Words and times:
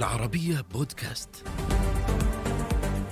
العربية 0.00 0.64
بودكاست. 0.72 1.28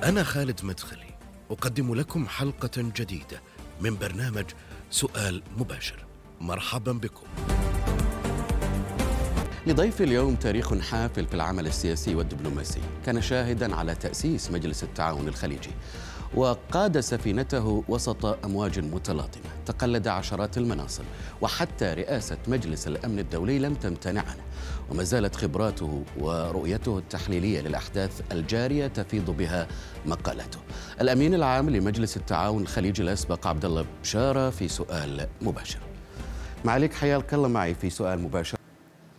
أنا 0.03 0.23
خالد 0.23 0.61
مدخلي، 0.65 1.15
أقدم 1.51 1.95
لكم 1.95 2.29
حلقة 2.29 2.71
جديدة 2.77 3.43
من 3.81 3.97
برنامج 3.97 4.45
سؤال 4.91 5.43
مباشر. 5.59 6.07
مرحبا 6.41 6.93
بكم. 6.93 7.27
لضيف 9.67 10.03
اليوم 10.03 10.35
تاريخ 10.35 10.79
حافل 10.79 11.27
في 11.27 11.35
العمل 11.35 11.67
السياسي 11.67 12.15
والدبلوماسي 12.15 12.81
كان 13.07 13.23
شاهدا 13.23 13.77
على 13.77 13.95
تأسيس 13.95 14.51
مجلس 14.51 14.83
التعاون 14.83 15.29
الخليجي 15.29 15.71
وقاد 16.35 17.01
سفينته 17.01 17.85
وسط 17.89 18.27
أمواج 18.45 18.79
متلاطمة 18.79 19.51
تقلد 19.67 20.09
عشرات 20.09 20.59
المناصب 20.59 21.05
وحتى 21.41 21.85
رئاسة 21.85 22.39
مجلس 22.49 22.87
الأمن 22.87 23.19
الدولي 23.19 23.59
لم 23.59 23.75
تمتنع 23.75 24.21
عنه 24.21 24.43
وما 24.91 25.05
زالت 25.05 25.37
خبراته 25.37 26.05
ورؤيته 26.21 26.99
التحليلية 26.99 27.61
للأحداث 27.61 28.21
الجارية 28.33 28.87
تفيض 28.87 29.31
بها 29.31 29.69
مقالته 30.07 30.59
الأمين 31.01 31.35
العام 31.35 31.71
لمجلس 31.71 32.17
التعاون 32.17 32.63
الخليجي 32.63 33.03
الأسبق 33.03 33.47
عبد 33.47 33.65
الله 33.65 33.87
بشارة 34.03 34.51
في 34.51 34.69
سؤال 34.69 35.27
مباشر. 35.43 35.79
معاليك 36.65 36.95
حياك 36.95 37.35
الله 37.35 37.49
معي 37.49 37.75
في 37.75 37.91
سؤال 37.91 38.21
مباشر. 38.21 38.59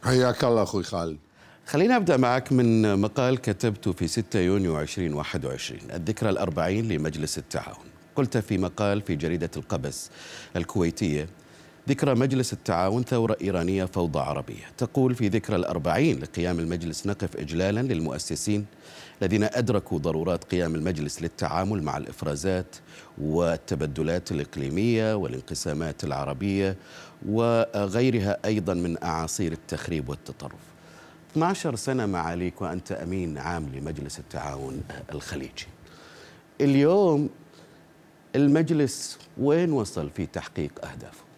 حياك 0.03 0.43
الله 0.43 0.63
أخوي 0.63 0.83
خالد. 0.83 1.17
خلينا 1.65 1.95
أبدأ 1.95 2.17
معك 2.17 2.51
من 2.51 2.99
مقال 2.99 3.37
كتبته 3.37 3.91
في 3.91 4.07
6 4.07 4.39
يونيو 4.39 4.81
2021 4.81 5.79
الذكرى 5.93 6.29
الأربعين 6.29 6.87
لمجلس 6.87 7.37
التعاون. 7.37 7.85
قلت 8.15 8.37
في 8.37 8.57
مقال 8.57 9.01
في 9.01 9.15
جريدة 9.15 9.49
القبس 9.57 10.09
الكويتية 10.55 11.29
ذكرى 11.89 12.15
مجلس 12.15 12.53
التعاون 12.53 13.03
ثورة 13.03 13.37
إيرانية 13.41 13.85
فوضى 13.85 14.19
عربية. 14.19 14.63
تقول 14.77 15.15
في 15.15 15.27
ذكرى 15.27 15.55
الأربعين 15.55 16.19
لقيام 16.19 16.59
المجلس 16.59 17.07
نقف 17.07 17.37
إجلالا 17.37 17.79
للمؤسسين 17.79 18.65
الذين 19.21 19.43
أدركوا 19.43 19.99
ضرورات 19.99 20.43
قيام 20.43 20.75
المجلس 20.75 21.21
للتعامل 21.21 21.83
مع 21.83 21.97
الإفرازات 21.97 22.75
والتبدلات 23.17 24.31
الإقليمية 24.31 25.15
والانقسامات 25.15 26.03
العربية 26.03 26.75
وغيرها 27.27 28.37
أيضا 28.45 28.73
من 28.73 29.03
أعاصير 29.03 29.51
التخريب 29.51 30.09
والتطرف. 30.09 30.59
12 31.31 31.75
سنة 31.75 32.05
معاليك 32.05 32.61
وأنت 32.61 32.91
أمين 32.91 33.37
عام 33.37 33.69
لمجلس 33.75 34.19
التعاون 34.19 34.83
الخليجي. 35.11 35.67
اليوم 36.61 37.29
المجلس 38.35 39.17
وين 39.37 39.71
وصل 39.71 40.09
في 40.09 40.25
تحقيق 40.25 40.85
أهدافه؟ 40.85 41.28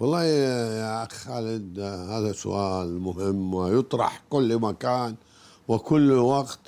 والله 0.00 0.22
يا 0.24 1.04
أخ 1.04 1.12
خالد 1.12 1.80
هذا 1.80 2.32
سؤال 2.32 3.00
مهم 3.00 3.54
ويطرح 3.54 4.22
كل 4.30 4.58
مكان 4.58 5.14
وكل 5.68 6.12
وقت 6.12 6.58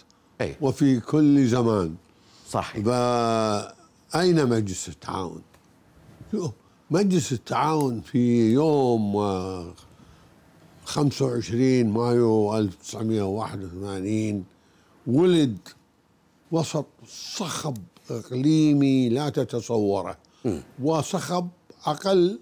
أي. 0.41 0.57
وفي 0.61 1.01
كل 1.01 1.47
زمان 1.47 1.95
صحيح 2.51 2.85
أين 4.15 4.49
مجلس 4.49 4.89
التعاون؟ 4.89 5.43
مجلس 6.91 7.33
التعاون 7.33 8.01
في 8.01 8.53
يوم 8.53 9.17
آه، 9.17 9.75
25 10.85 11.85
مايو 11.85 12.57
1981 12.59 14.45
ولد 15.07 15.59
وسط 16.53 16.87
صخب 17.09 17.77
إقليمي 18.11 19.09
لا 19.09 19.29
تتصوره 19.29 20.19
وصخب 20.83 21.49
أقل 21.85 22.39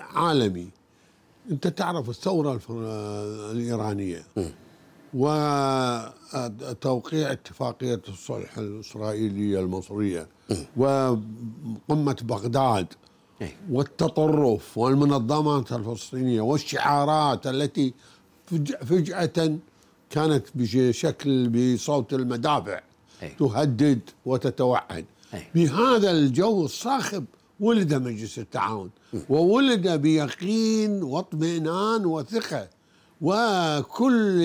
عالمي. 0.00 0.68
انت 1.50 1.66
تعرف 1.68 2.10
الثورة 2.10 2.60
الإيرانية. 3.52 4.22
وتوقيع 6.34 7.32
اتفاقية 7.32 8.00
الصلح 8.08 8.58
الإسرائيلية 8.58 9.60
المصرية. 9.60 10.28
وقمة 10.76 12.16
بغداد. 12.22 12.86
أي. 13.42 13.52
والتطرف 13.70 14.78
والمنظمات 14.78 15.72
الفلسطينية 15.72 16.40
والشعارات 16.40 17.46
التي 17.46 17.94
فج- 18.46 18.76
فجأة 18.84 19.56
كانت 20.10 20.46
بشكل 20.54 21.48
بصوت 21.48 22.12
المدافع. 22.12 22.80
أي. 23.22 23.28
تهدد 23.38 24.00
وتتوعد. 24.26 25.04
أي. 25.34 25.42
بهذا 25.54 26.10
الجو 26.10 26.64
الصاخب 26.64 27.24
ولد 27.60 27.94
مجلس 27.94 28.38
التعاون 28.38 28.90
وولد 29.28 29.88
بيقين 29.88 31.02
واطمئنان 31.02 32.06
وثقة. 32.06 32.68
وكل 33.20 34.40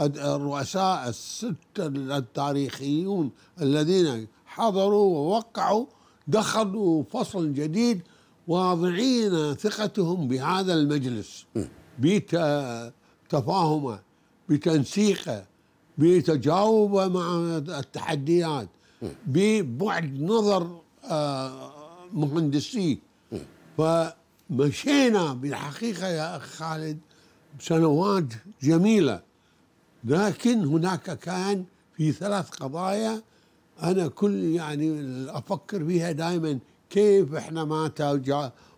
الرؤساء 0.00 1.08
الستة 1.08 1.86
التاريخيون 2.16 3.30
الذين 3.60 4.26
حضروا 4.46 5.16
ووقعوا 5.16 5.86
دخلوا 6.28 7.02
فصل 7.12 7.52
جديد 7.54 8.00
واضعين 8.48 9.54
ثقتهم 9.54 10.28
بهذا 10.28 10.74
المجلس. 10.74 11.44
بتفاهمه 13.28 14.00
بتنسيقه 14.48 15.44
بتجاوبه 15.98 17.08
مع 17.08 17.36
التحديات 17.78 18.68
ببعد 19.26 20.20
نظر 20.22 20.80
آه، 21.10 21.72
مهندسي. 22.12 22.98
فمشينا 23.78 25.32
بالحقيقة 25.34 26.06
يا 26.06 26.36
أخ 26.36 26.42
خالد 26.42 26.98
سنوات 27.60 28.24
جميلة. 28.62 29.22
لكن 30.04 30.64
هناك 30.64 31.18
كان 31.18 31.64
في 31.96 32.12
ثلاث 32.12 32.50
قضايا 32.50 33.22
أنا 33.82 34.08
كل 34.08 34.44
يعني 34.44 34.90
أفكر 35.30 35.84
فيها 35.84 36.12
دائما. 36.12 36.58
كيف 36.90 37.34
إحنا 37.34 37.64
ما 37.64 37.88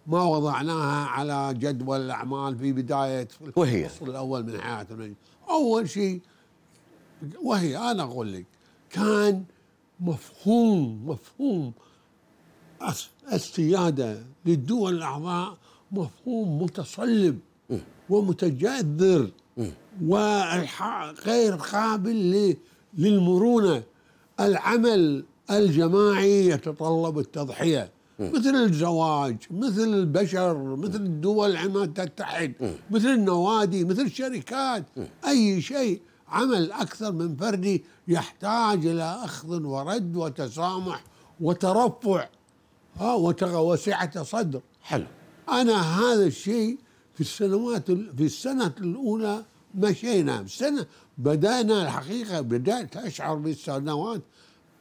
ما 0.06 0.22
وضعناها 0.22 1.06
على 1.06 1.54
جدول 1.54 2.00
الأعمال 2.00 2.58
في 2.58 2.72
بداية 2.72 3.28
وهي؟ 3.56 3.84
الفصل 3.84 4.10
الأول 4.10 4.42
من 4.42 4.60
المجلس. 4.91 5.16
أول 5.48 5.91
شيء 5.91 6.20
وهي 7.42 7.78
أنا 7.78 8.02
أقول 8.02 8.32
لك 8.32 8.47
كان 8.91 9.44
مفهوم 10.00 11.08
مفهوم 11.08 11.72
الس- 12.88 13.08
السيادة 13.32 14.18
للدول 14.46 14.96
الأعضاء 14.96 15.56
مفهوم 15.92 16.62
متصلب 16.62 17.38
ومتجذر 18.10 19.30
وغير 20.06 21.56
قابل 21.56 22.16
ل- 22.16 22.56
للمرونة. 22.98 23.82
العمل 24.41 25.24
الجماعي 25.50 26.46
يتطلب 26.46 27.18
التضحية 27.18 27.91
مثل 28.20 28.54
الزواج 28.54 29.36
مثل 29.50 29.80
البشر 29.94 30.76
مثل 30.76 30.94
الدول 31.00 31.56
عندما 31.56 31.86
تتحد 31.86 32.52
مثل 32.91 33.08
النوادي 33.08 33.84
مثل 33.84 34.02
الشركات. 34.02 34.84
أي 35.26 35.60
شيء 35.62 36.00
عمل 36.28 36.72
أكثر 36.72 37.12
من 37.12 37.36
فردي 37.36 37.84
يحتاج 38.08 38.86
إلى 38.86 39.02
أخذ 39.24 39.62
ورد 39.62 40.16
وتسامح 40.16 41.04
وترفع. 41.41 42.28
ها 43.00 43.15
وتغ- 43.16 43.56
وسعه 43.71 44.22
صدر. 44.22 44.61
حلو. 44.83 45.06
أنا 45.49 45.77
هذا 46.00 46.25
الشيء 46.27 46.78
في 47.15 47.21
السنوات 47.21 47.91
ال- 47.91 48.16
في 48.16 48.25
السنة 48.25 48.72
الأولى 48.81 49.43
مشينا. 49.75 50.41
السنة 50.41 50.87
بدأنا 51.19 51.83
الحقيقة 51.83 52.41
بدأت 52.41 52.97
أشعر 52.97 53.34
بالسنوات. 53.34 54.22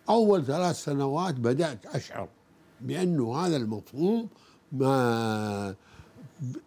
أول 0.09 0.45
ثلاث 0.45 0.83
سنوات 0.83 1.33
بدأت 1.35 1.85
أشعر 1.85 2.27
بأنه 2.81 3.35
هذا 3.37 3.57
المفهوم 3.57 4.27
ما 4.71 5.75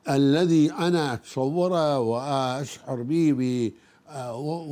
الذي 0.08 0.72
أنا 0.72 1.14
أتصوره 1.14 1.98
وأشعر 1.98 3.02
به 3.02 3.32
ب- 3.38 3.72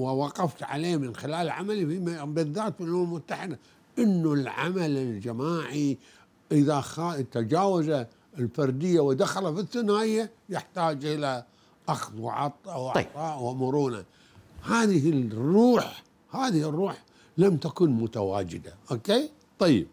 ووقفت 0.02 0.62
عليه 0.62 0.96
من 0.96 1.16
خلال 1.16 1.50
عملي 1.50 1.86
في 1.86 1.98
بالذات 2.26 2.74
في 2.76 2.80
الأمم 2.84 3.02
المتحدة. 3.04 3.58
إنه 3.98 4.32
العمل 4.32 4.96
الجماعي 4.96 5.98
إذا 6.52 6.80
خا- 6.80 7.20
تجاوز 7.32 8.04
الفردية 8.38 9.00
ودخل 9.00 9.54
في 9.54 9.60
الثنائية 9.60 10.30
يحتاج 10.48 11.04
إلى 11.04 11.44
أخذ 11.88 12.20
وعطاء 12.20 12.92
طيب. 12.94 13.06
ومرونة. 13.40 14.04
هذه 14.62 15.10
الروح 15.10 16.02
هذه 16.30 16.68
الروح 16.68 17.02
لم 17.38 17.56
تكن 17.56 17.90
متواجدة. 17.90 18.74
أوكي؟ 18.90 19.30
طيب. 19.58 19.86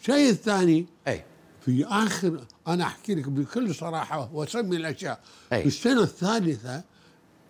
الشيء 0.00 0.30
الثاني 0.30 0.86
أي. 1.08 1.24
في 1.60 1.84
آخر 1.86 2.40
أنا 2.68 2.84
أحكي 2.84 3.14
لك 3.14 3.28
بكل 3.28 3.74
صراحة 3.74 4.30
وأسمي 4.32 4.76
الأشياء. 4.76 5.20
أي. 5.52 5.60
في 5.60 5.66
السنة 5.68 6.02
الثالثة 6.02 6.82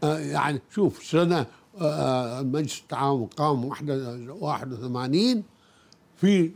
آه 0.05 0.19
يعني 0.19 0.61
شوف 0.75 1.03
سنة 1.05 1.47
آه 1.81 2.43
مجلس 2.43 2.81
التعاون 2.81 3.27
قام 3.27 3.71
واحدة- 3.75 4.31
81 4.43 5.43
في 6.23 6.51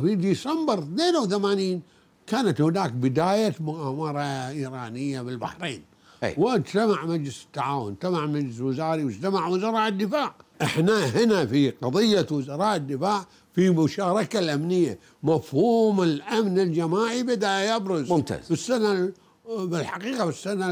في 0.00 0.14
ديسمبر 0.14 0.78
82 0.78 1.82
كانت 2.26 2.60
هناك 2.60 2.92
بداية 2.92 3.54
مؤامرة 3.60 4.20
إيرانية 4.48 5.22
بالبحرين 5.22 5.82
أي. 6.22 6.34
واجتمع 6.38 7.04
مجلس 7.04 7.44
التعاون 7.44 7.92
اجتمع 7.92 8.26
مجلس 8.26 8.60
وزاري 8.60 9.04
واجتمع 9.04 9.46
وزراء 9.48 9.88
الدفاع 9.88 10.34
إحنا 10.62 11.04
هنا 11.06 11.46
في 11.46 11.70
قضية 11.70 12.26
وزراء 12.30 12.76
الدفاع 12.76 13.26
في 13.54 13.70
مشاركة 13.70 14.38
الأمنية 14.38 14.98
مفهوم 15.22 16.02
الأمن 16.02 16.58
الجماعي 16.58 17.22
بدأ 17.22 17.76
يبرز 17.76 18.12
ممتاز. 18.12 18.44
في 18.44 18.50
السنة 18.50 18.92
ال- 18.92 19.12
بالحقيقة 19.66 20.24
في 20.24 20.30
السنة 20.30 20.66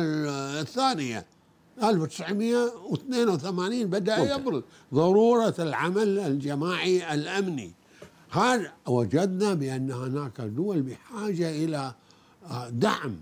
الثانية 0.61 1.27
1982 1.83 3.87
بدأ 3.87 4.19
ممتاز. 4.19 4.39
يبرز 4.41 4.63
ضرورة 4.95 5.55
العمل 5.59 6.19
الجماعي 6.19 7.15
الأمني 7.15 7.73
هذا 8.35 8.73
وجدنا 8.87 9.55
بأن 9.55 9.93
هناك 9.93 10.41
دول 10.41 10.83
بحاجة 10.83 11.51
إلى 11.51 11.95
آه، 12.51 12.69
دعم؟ 12.69 13.17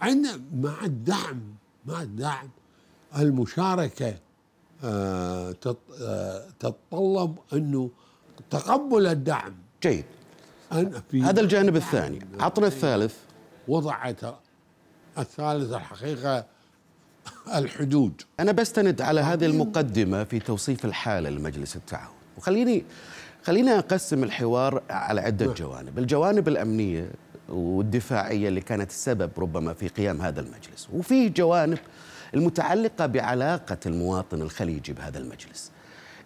عندنا 0.00 0.40
مع 0.54 0.84
الدعم 0.84 1.40
مع 1.86 2.02
الدعم 2.02 2.48
المشاركة 3.18 4.14
آه، 4.84 5.54
آه، 6.00 6.46
تتطلب 6.58 7.38
أنه 7.52 7.90
تقبل 8.50 9.06
الدعم. 9.06 9.54
جيد. 9.82 10.04
هذا 11.12 11.40
الجانب 11.40 11.76
الثاني. 11.76 12.18
عطنا 12.40 12.66
الثالث. 12.66 13.14
وضعت 13.68 14.20
الثالث 15.18 15.72
الحقيقة 15.72 16.46
الحدود. 17.54 18.22
أنا 18.40 18.52
بستند 18.52 19.00
على 19.00 19.20
هذه 19.20 19.46
المقدمة 19.46 20.24
في 20.24 20.38
توصيف 20.38 20.84
الحالة 20.84 21.30
لمجلس 21.30 21.76
التعاون. 21.76 22.14
وخليني 22.38 22.84
خليني 23.42 23.78
أقسم 23.78 24.24
الحوار 24.24 24.82
على 24.90 25.20
عدة 25.20 25.46
جوانب. 25.54 25.98
الجوانب 25.98 26.48
الأمنية 26.48 27.10
والدفاعية 27.48 28.48
اللي 28.48 28.60
كانت 28.60 28.90
السبب 28.90 29.30
ربما 29.38 29.72
في 29.74 29.88
قيام 29.88 30.22
هذا 30.22 30.40
المجلس. 30.40 30.88
وفي 30.92 31.28
جوانب 31.28 31.78
المتعلقة 32.34 33.06
بعلاقة 33.06 33.78
المواطن 33.86 34.42
الخليجي 34.42 34.92
بهذا 34.92 35.18
المجلس. 35.18 35.70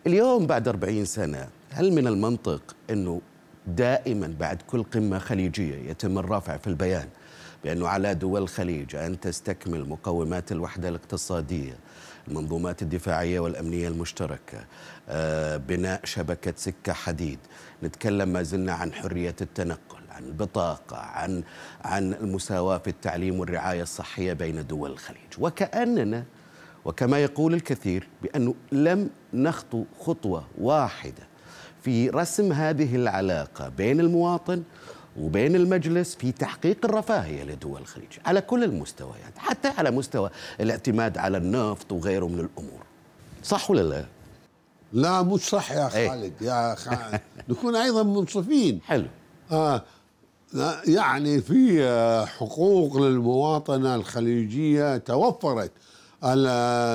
اليوم 0.06 0.46
بعد 0.46 0.68
40 0.68 1.04
سنة 1.04 1.48
هل 1.70 1.92
من 1.92 2.06
المنطق 2.06 2.76
أنه 2.90 3.20
دائما 3.66 4.34
بعد 4.40 4.62
كل 4.62 4.82
قمة 4.82 5.18
خليجية 5.18 5.90
يتم 5.90 6.18
الرفع 6.18 6.56
في 6.56 6.66
البيان 6.66 7.08
بأنه 7.64 7.88
على 7.88 8.14
دول 8.14 8.42
الخليج 8.42 8.96
أن 8.96 9.20
تستكمل 9.20 9.88
مقومات 9.88 10.52
الوحدة 10.52 10.88
الاقتصادية 10.88 11.76
المنظومات 12.28 12.82
الدفاعية 12.82 13.40
والأمنية 13.40 13.88
المشتركة 13.88 14.64
بناء 15.68 16.00
شبكة 16.04 16.52
سكة 16.56 16.92
حديد. 16.92 17.38
نتكلم 17.82 18.28
ما 18.28 18.42
زلنا 18.42 18.72
عن 18.72 18.92
حرية 18.92 19.36
التنقل 19.40 20.00
عن 20.10 20.24
البطاقة 20.24 20.96
عن 20.96 21.42
عن 21.84 22.14
المساواة 22.14 22.78
في 22.78 22.90
التعليم 22.90 23.40
والرعاية 23.40 23.82
الصحية 23.82 24.32
بين 24.32 24.66
دول 24.66 24.90
الخليج. 24.90 25.20
وكأننا 25.38 26.24
وكما 26.84 27.18
يقول 27.18 27.54
الكثير 27.54 28.08
بأنه 28.22 28.54
لم 28.72 29.10
نخطو 29.34 29.84
خطوة 30.00 30.44
واحدة 30.58 31.22
في 31.82 32.10
رسم 32.10 32.52
هذه 32.52 32.96
العلاقة 32.96 33.68
بين 33.68 34.00
المواطن 34.00 34.62
وبين 35.20 35.56
المجلس 35.56 36.14
في 36.14 36.32
تحقيق 36.32 36.84
الرفاهية 36.84 37.44
لدول 37.44 37.80
الخليج 37.80 38.08
على 38.26 38.40
كل 38.40 38.64
المستويات 38.64 39.38
حتى 39.38 39.68
على 39.68 39.90
مستوى 39.90 40.30
الاعتماد 40.60 41.18
على 41.18 41.38
النفط 41.38 41.92
وغيره 41.92 42.26
من 42.26 42.40
الأمور. 42.40 42.82
صح 43.42 43.70
ولا 43.70 43.80
لا؟ 43.82 44.04
لا 44.96 45.22
مش 45.22 45.40
صح 45.40 45.72
يا 45.72 45.96
إيه. 45.96 46.08
خالد 46.08 46.42
يا 46.42 46.74
خالد 46.74 47.20
نكون 47.48 47.76
أيضا 47.76 48.02
منصفين. 48.02 48.80
حلو. 48.86 49.06
آه 49.52 49.82
يعني 50.86 51.40
في 51.40 51.82
آه، 51.84 52.24
حقوق 52.24 52.96
للمواطنة 52.96 53.94
الخليجية 53.94 54.96
توفرت. 54.96 55.72
ال- 56.24 56.46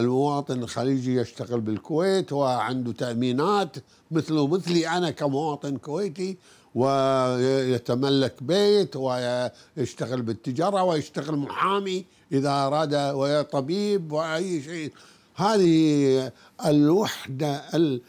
المواطن 0.03 0.63
الخليجي 0.63 1.15
يشتغل 1.15 1.61
بالكويت 1.61 2.33
وعنده 2.33 2.91
تأمينات 2.91 3.75
مثله 4.11 4.47
مثلي 4.47 4.87
أنا 4.87 5.11
كمواطن 5.11 5.77
كويتي 5.77 6.37
ويتملك 6.75 8.43
بيت 8.43 8.95
ويشتغل 8.95 10.21
بالتجارة 10.21 10.83
ويشتغل 10.83 11.35
محامي 11.35 12.05
إذا 12.31 12.49
أراد 12.49 12.93
وطبيب 12.95 14.11
وأي 14.11 14.61
شيء. 14.61 14.91
هذه 15.35 16.31
الوحدة 16.65 17.55
ال 17.73 18.01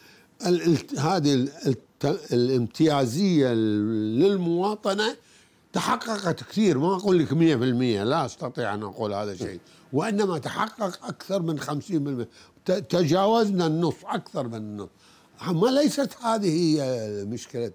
ال 0.45 0.77
هذه 0.99 1.47
الامتيازية 2.33 3.53
للمواطنة 3.53 5.15
تحققت 5.73 6.43
كثير. 6.43 6.77
ما 6.77 6.95
أقول 6.95 7.19
لك 7.19 7.29
100% 7.29 7.33
لا 8.03 8.25
أستطيع 8.25 8.73
أن 8.73 8.83
أقول 8.83 9.13
هذا 9.13 9.31
الشيء 9.31 9.59
وإنما 9.93 10.37
تحقق 10.37 11.05
أكثر 11.05 11.41
من 11.41 11.59
50% 11.59 12.27
ت- 12.65 12.71
تجاوزنا 12.71 13.67
النص 13.67 13.93
أكثر 14.05 14.47
من 14.47 14.55
النص. 14.55 14.89
ما 15.47 15.67
ليست 15.67 16.09
هذه 16.21 16.49
هي 16.49 17.05
مشكلة 17.25 17.71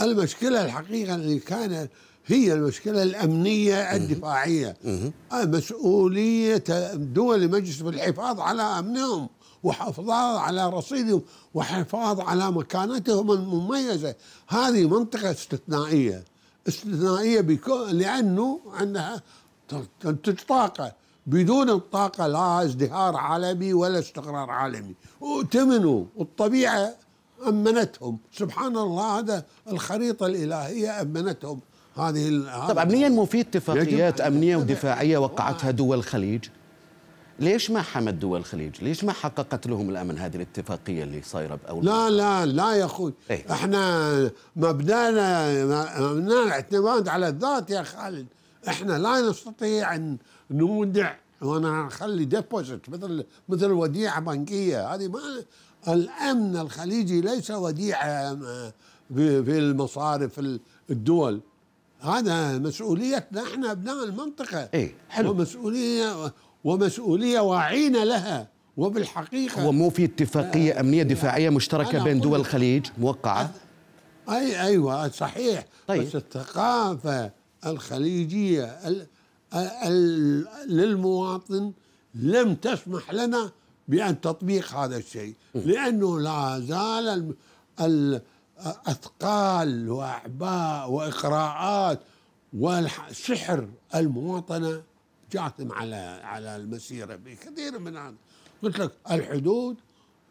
المشكلة 0.00 0.64
الحقيقة 0.64 1.14
اللي 1.14 1.38
كان 1.38 1.88
هي 2.32 2.52
المشكلة 2.52 3.02
الأمنية 3.02 3.96
الدفاعية. 3.96 4.76
مسؤولية 5.32 6.64
دول 6.94 7.50
مجلس 7.50 7.80
بالحفاظ 7.80 8.40
على 8.40 8.62
أمنهم 8.62 9.28
وحفاظ 9.62 10.36
على 10.36 10.68
رصيدهم 10.70 11.22
وحفاظ 11.54 12.20
على 12.20 12.50
مكانتهم 12.50 13.32
المميزة. 13.32 14.14
هذه 14.48 14.88
منطقة 14.88 15.30
استثنائية. 15.30 16.24
استثنائية 16.68 17.40
بكو 17.40 17.84
لأنه 17.84 18.60
عندها 18.72 19.22
تنتج 20.00 20.38
طاقة. 20.48 20.92
بدون 21.26 21.70
الطاقة 21.70 22.26
لا 22.26 22.62
ازدهار 22.62 23.16
عالمي 23.16 23.72
ولا 23.74 23.98
استقرار 23.98 24.50
عالمي. 24.50 24.94
ائتمنوا 25.22 26.04
الطبيعة 26.20 26.94
أمنتهم. 27.48 28.18
سبحان 28.32 28.76
الله 28.76 29.18
هذا 29.18 29.44
الخريطة 29.68 30.26
الإلهية 30.26 31.00
أمنتهم. 31.00 31.60
هذه 32.00 32.44
طب 32.68 32.78
أمنيا 32.78 33.08
مو 33.08 33.24
في 33.24 33.40
اتفاقيات 33.40 34.20
يتبع- 34.20 34.56
ودفاعية 34.56 35.18
وقعتها 35.18 35.70
دول 35.70 35.98
الخليج 35.98 36.44
ليش 37.40 37.70
ما 37.70 37.82
حمت 37.82 38.14
دول 38.14 38.38
الخليج 38.40 38.72
ليش 38.84 39.04
ما 39.04 39.12
حققت 39.12 39.66
لهم 39.66 39.90
الأمن 39.90 40.18
هذه 40.18 40.36
الاتفاقية 40.36 41.02
اللي 41.02 41.22
صايرة 41.22 41.54
بأول 41.54 41.84
لا 41.86 42.10
لا 42.10 42.46
لا 42.46 42.72
يا 42.74 42.84
أخوي. 42.84 43.12
إيه. 43.30 43.52
إحنا 43.52 44.10
مبدانا 44.56 45.52
مبدانا 46.00 46.42
الاعتماد 46.44 47.08
على 47.08 47.28
الذات 47.28 47.70
يا 47.70 47.82
خالد. 47.82 48.26
إحنا 48.68 48.98
لا 48.98 49.20
نستطيع 49.30 49.94
أن 49.94 50.16
نودع 50.50 51.14
وأنا 51.42 51.82
نخلي 51.82 52.24
ديبوزيت 52.24 52.90
مثل 52.90 53.24
مثل 53.48 53.70
وديعة 53.72 54.20
بنكية. 54.20 54.94
هذه 54.94 55.08
ما 55.08 55.20
الأمن 55.88 56.56
الخليجي 56.56 57.20
ليس 57.20 57.50
وديعة 57.50 58.06
آه، 58.08 58.72
في 59.14 59.44
في 59.44 59.58
المصارف 59.58 60.40
الدول. 60.90 61.40
هذا 62.00 62.58
مسؤوليتنا 62.58 63.42
إحنا 63.42 63.72
أبناء 63.72 64.04
المنطقة. 64.04 64.68
إيه، 64.74 64.94
حلو. 65.08 65.30
ومسؤولية 65.30 66.32
ومسؤولية 66.64 67.40
واعين 67.40 67.96
لها 68.04 68.48
وبالحقيقة 68.76 69.62
هو 69.62 69.72
مو 69.72 69.90
في 69.90 70.04
اتفاقية 70.04 70.80
أمنية 70.80 71.02
دفاعية 71.02 71.50
مشتركة 71.50 71.90
أنا 71.90 72.04
بين 72.04 72.20
دول 72.20 72.40
الخليج 72.40 72.86
موقعة؟ 72.98 73.50
أي 74.28 74.60
أيوه 74.62 75.08
صحيح. 75.08 75.64
طيب. 75.88 76.02
بس 76.02 76.16
الثقافة 76.16 77.30
الخليجية 77.66 78.64
ال 78.64 79.06
ال 79.54 80.46
للمواطن 80.68 81.72
لم 82.14 82.54
تسمح 82.54 83.12
لنا 83.14 83.50
بأن 83.88 84.20
تطبيق 84.20 84.74
هذا 84.74 84.96
الشيء. 84.96 85.34
لأنه 85.54 86.20
لا 86.20 86.60
زال 86.68 87.08
الم- 87.08 87.34
ال- 87.80 88.20
أثقال 88.66 89.90
وأعباء 89.90 90.90
وإقراءات 90.90 92.00
وسحر 92.52 93.68
المواطنة 93.94 94.82
جاثم 95.32 95.72
على 95.72 96.20
على 96.24 96.56
المسيرة 96.56 97.16
بكثير 97.16 97.78
من 97.78 97.96
هذا. 97.96 98.14
قلت 98.62 98.78
لك 98.78 98.92
الحدود 99.10 99.76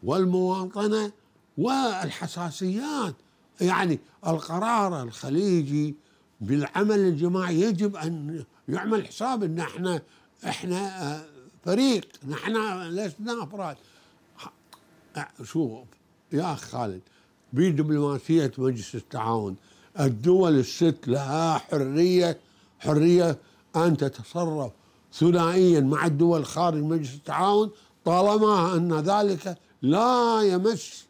والمواطنة 0.02 1.12
والحساسيات 1.58 3.14
يعني 3.60 3.98
القرار 4.26 5.02
الخليجي 5.02 5.94
بالعمل 6.40 6.98
الجماعي 6.98 7.60
يجب 7.60 7.96
أن 7.96 8.44
يعمل 8.68 9.06
حساب 9.06 9.42
إن 9.42 9.58
إحنا 9.60 10.02
إحنا 10.44 11.02
آه، 11.16 11.24
فريق 11.64 12.08
نحن 12.28 12.56
لسنا 12.82 13.42
أفراد. 13.42 13.76
آه، 15.16 15.28
شوف 15.44 15.88
يا 16.32 16.52
أخ 16.52 16.60
خالد 16.60 17.00
بدبلوماسية 17.52 18.52
مجلس 18.58 18.94
التعاون 18.94 19.56
الدول 20.00 20.58
الست 20.58 20.98
لها 21.06 21.58
حرية 21.58 22.38
حرية 22.78 23.38
أن 23.76 23.96
تتصرف 23.96 24.72
ثنائيا 25.12 25.80
مع 25.80 26.06
الدول 26.06 26.46
خارج 26.46 26.82
مجلس 26.82 27.14
التعاون 27.14 27.70
طالما 28.04 28.74
أن 28.76 28.94
ذلك 28.94 29.58
لا 29.82 30.40
يمس 30.42 31.06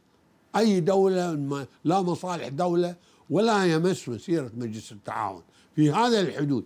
أي 0.57 0.81
دولة 0.81 1.67
لا 1.85 2.03
مصالح 2.03 2.49
دولة 2.49 2.97
ولا 3.31 3.65
يمس 3.65 4.09
مسيرة 4.09 4.51
مجلس 4.57 4.93
التعاون 4.93 5.43
في 5.77 5.91
هذا 5.91 6.21
الحدود 6.21 6.65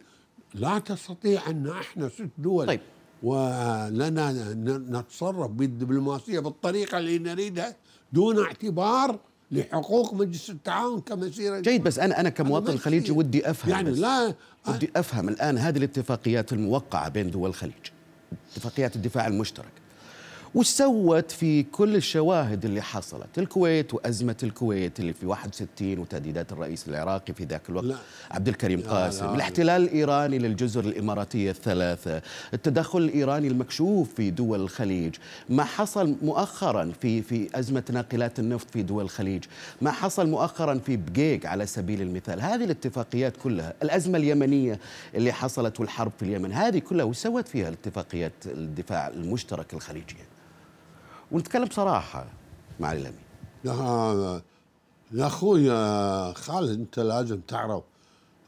لا 0.55 0.79
تستطيع 0.79 1.51
أن 1.51 1.69
إحنا 1.69 2.09
ست 2.09 2.31
دول 2.39 2.67
طيب. 2.67 2.81
ولنا 3.23 4.55
نتصرف 4.91 5.51
بالدبلوماسية 5.51 6.41
بالطريقة 6.41 6.99
اللي 6.99 7.19
نريدها 7.19 7.77
دون 8.13 8.39
اعتبار 8.39 9.19
لحقوق 9.51 10.15
مجلس 10.15 10.51
التعاون 10.51 11.01
كمسيره 11.01 11.61
جيد 11.61 11.83
بس 11.83 11.99
أنا 11.99 12.21
أنا 12.21 12.29
كمواطن 12.29 12.71
أنا 12.71 12.79
خليجي. 12.79 13.13
ودي 13.13 13.51
أفهم 13.51 13.71
يعني 13.71 13.91
بس. 13.91 13.99
لا 13.99 14.35
ودي 14.69 14.91
أفهم 14.97 15.29
الآن 15.29 15.59
هذه 15.59 15.77
الاتفاقيات 15.77 16.53
الموقعة 16.53 17.09
بين 17.09 17.31
دول 17.31 17.49
الخليج 17.51 17.73
اتفاقيات 18.53 18.97
الدفاع 18.97 19.27
المشترك 19.27 19.73
وش 20.55 20.67
سوت 20.69 21.31
في 21.31 21.63
كل 21.63 21.97
الشواهد 21.97 22.65
اللي 22.65 22.83
حصلت 22.83 23.39
الكويت 23.39 23.95
وأزمة 23.95 24.37
الكويت 24.43 25.01
اللي 25.01 25.13
في 25.13 25.27
61 25.27 25.99
وتهديدات 25.99 26.53
الرئيس 26.53 26.89
العراقي 26.89 27.35
في 27.35 27.45
ذاك 27.45 27.63
الوقت 27.69 27.85
لا. 27.85 27.97
عبد 28.31 28.49
الكريم 28.49 28.81
لا، 28.81 28.91
قاسم 28.91 29.25
لا. 29.27 29.35
الاحتلال 29.35 29.83
الإيراني 29.83 30.39
للجزر 30.39 30.85
الإماراتية 30.85 31.51
الثلاثة 31.51 32.23
التدخل 32.55 32.99
الإيراني 32.99 33.49
المكشوف 33.49 34.15
في 34.15 34.31
دول 34.31 34.61
الخليج 34.61 35.15
ما 35.49 35.65
حصل 35.65 36.17
مؤخرا 36.23 36.93
في 37.01 37.23
في 37.23 37.49
أزمة 37.55 37.83
ناقلات 37.91 38.39
النفط 38.39 38.71
في 38.71 38.83
دول 38.83 39.05
الخليج 39.05 39.45
ما 39.83 39.91
حصل 39.91 40.29
مؤخرا 40.29 40.79
في 40.87 40.97
بقيق 40.97 41.47
على 41.47 41.67
سبيل 41.67 42.03
المثال 42.03 42.41
هذه 42.41 42.65
الاتفاقيات 42.65 43.37
كلها 43.37 43.75
الأزمة 43.83 44.19
اليمنية 44.19 44.79
اللي 45.15 45.33
حصلت 45.33 45.81
والحرب 45.81 46.13
في 46.19 46.23
اليمن 46.25 46.53
هذه 46.53 46.79
كلها 46.79 47.05
وش 47.05 47.17
سوت 47.17 47.49
فيها 47.49 47.69
الاتفاقيات 47.69 48.33
الدفاع 48.47 49.09
المشترك 49.09 49.75
الخليجية 49.75 50.25
ونتكلم 51.35 51.65
بصراحة 51.65 52.27
مع 52.81 52.93
الأمين 52.93 53.19
لا 53.65 54.41
يا 55.13 55.27
أخوي 55.27 55.69
خالد 56.35 56.81
أنت 56.81 56.99
لازم 56.99 57.41
تعرف 57.41 57.83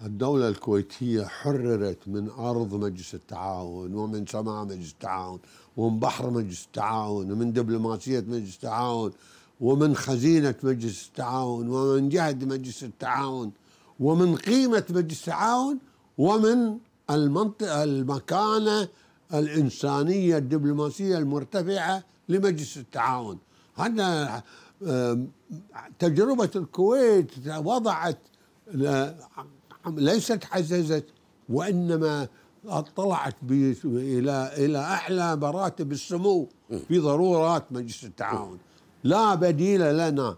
الدولة 0.02 0.48
الكويتية 0.48 1.24
حررت 1.24 1.98
من 2.06 2.30
أرض 2.30 2.74
مجلس 2.74 3.14
التعاون 3.14 3.94
ومن 3.94 4.26
سماء 4.26 4.64
مجلس 4.64 4.92
التعاون 4.92 5.38
ومن 5.76 6.00
بحر 6.00 6.30
مجلس 6.30 6.64
التعاون 6.64 7.32
ومن 7.32 7.52
دبلوماسية 7.52 8.20
مجلس 8.20 8.54
التعاون 8.54 9.12
ومن 9.60 9.96
خزينة 9.96 10.54
مجلس 10.62 11.06
التعاون 11.06 11.68
ومن 11.68 12.08
جهد 12.08 12.44
مجلس 12.44 12.84
التعاون 12.84 13.52
ومن 14.00 14.36
قيمة 14.36 14.84
مجلس 14.90 15.20
التعاون 15.20 15.78
ومن 16.18 16.78
المنطقة 17.10 17.84
المكانة 17.84 18.88
الإنسانية 19.34 20.36
الدبلوماسية 20.36 21.18
المرتفعة 21.18 22.04
لمجلس 22.28 22.76
التعاون. 22.76 23.38
آم، 24.82 25.28
تجربة 25.98 26.50
الكويت 26.56 27.30
وضعت 27.56 28.18
لا- 28.72 29.14
ليست 29.86 30.44
حززت 30.44 31.04
وإنما 31.48 32.28
اطلعت 32.66 33.34
ب- 33.42 33.74
إلى 33.84 34.50
إلى 34.56 34.78
أعلى 34.78 35.36
مراتب 35.36 35.92
السمو 35.92 36.48
في 36.88 36.98
ضرورات 36.98 37.72
مجلس 37.72 38.04
التعاون. 38.04 38.58
لا 39.04 39.34
بديل 39.34 39.96
لنا. 39.98 40.36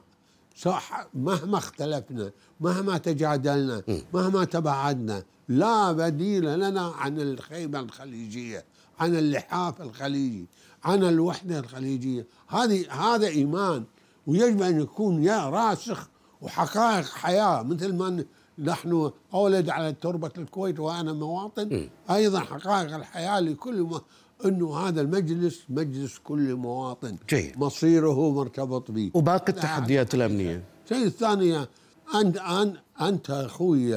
صح 0.57 1.07
مهما 1.15 1.59
اختلفنا 1.59 2.31
مهما 2.61 2.99
تجادلنا 2.99 3.83
مهما 4.15 4.45
تباعدنا 4.45 5.23
لا 5.49 5.93
بديل 5.93 6.59
لنا 6.59 6.81
عن 6.87 7.21
الخيمة 7.21 7.81
الخليجية 7.81 8.65
عن 9.01 9.17
اللحاف 9.17 9.81
الخليجي. 9.83 10.47
عن 10.85 11.05
الوحدة 11.05 11.59
الخليجية. 11.59 12.27
هذه 12.49 12.93
هذا 12.93 13.27
إيمان. 13.27 13.85
ويجب 14.27 14.63
أن 14.63 14.81
يكون 14.81 15.25
يا 15.25 15.49
راسخ 15.51 16.09
وحقائق 16.41 17.07
حياة 17.07 17.63
مثل 17.63 17.95
ما 17.95 18.25
نحن 18.59 19.11
أولد 19.35 19.71
على 19.71 19.93
تربة 19.93 20.31
الكويت 20.39 20.81
وأنا 20.81 21.13
مواطن. 21.13 21.89
أيضا 22.11 22.41
حقائق 22.41 22.95
الحياة 22.95 23.41
لكل 23.41 23.83
ما 23.83 24.01
أنه 24.45 24.77
هذا 24.77 25.01
المجلس 25.01 25.63
مجلس 25.69 26.19
كل 26.19 26.55
مواطن. 26.55 27.17
جيد. 27.31 27.59
مصيره 27.59 28.31
مرتبط 28.31 28.91
به 28.91 29.11
وباقي 29.15 29.53
التحديات 29.53 30.15
الأمنية. 30.15 30.65
الشيء 30.85 31.07
الثاني 31.07 31.67
انت 32.15 32.37
انت 32.37 32.77
أنت 33.01 33.31
أخوي 33.31 33.91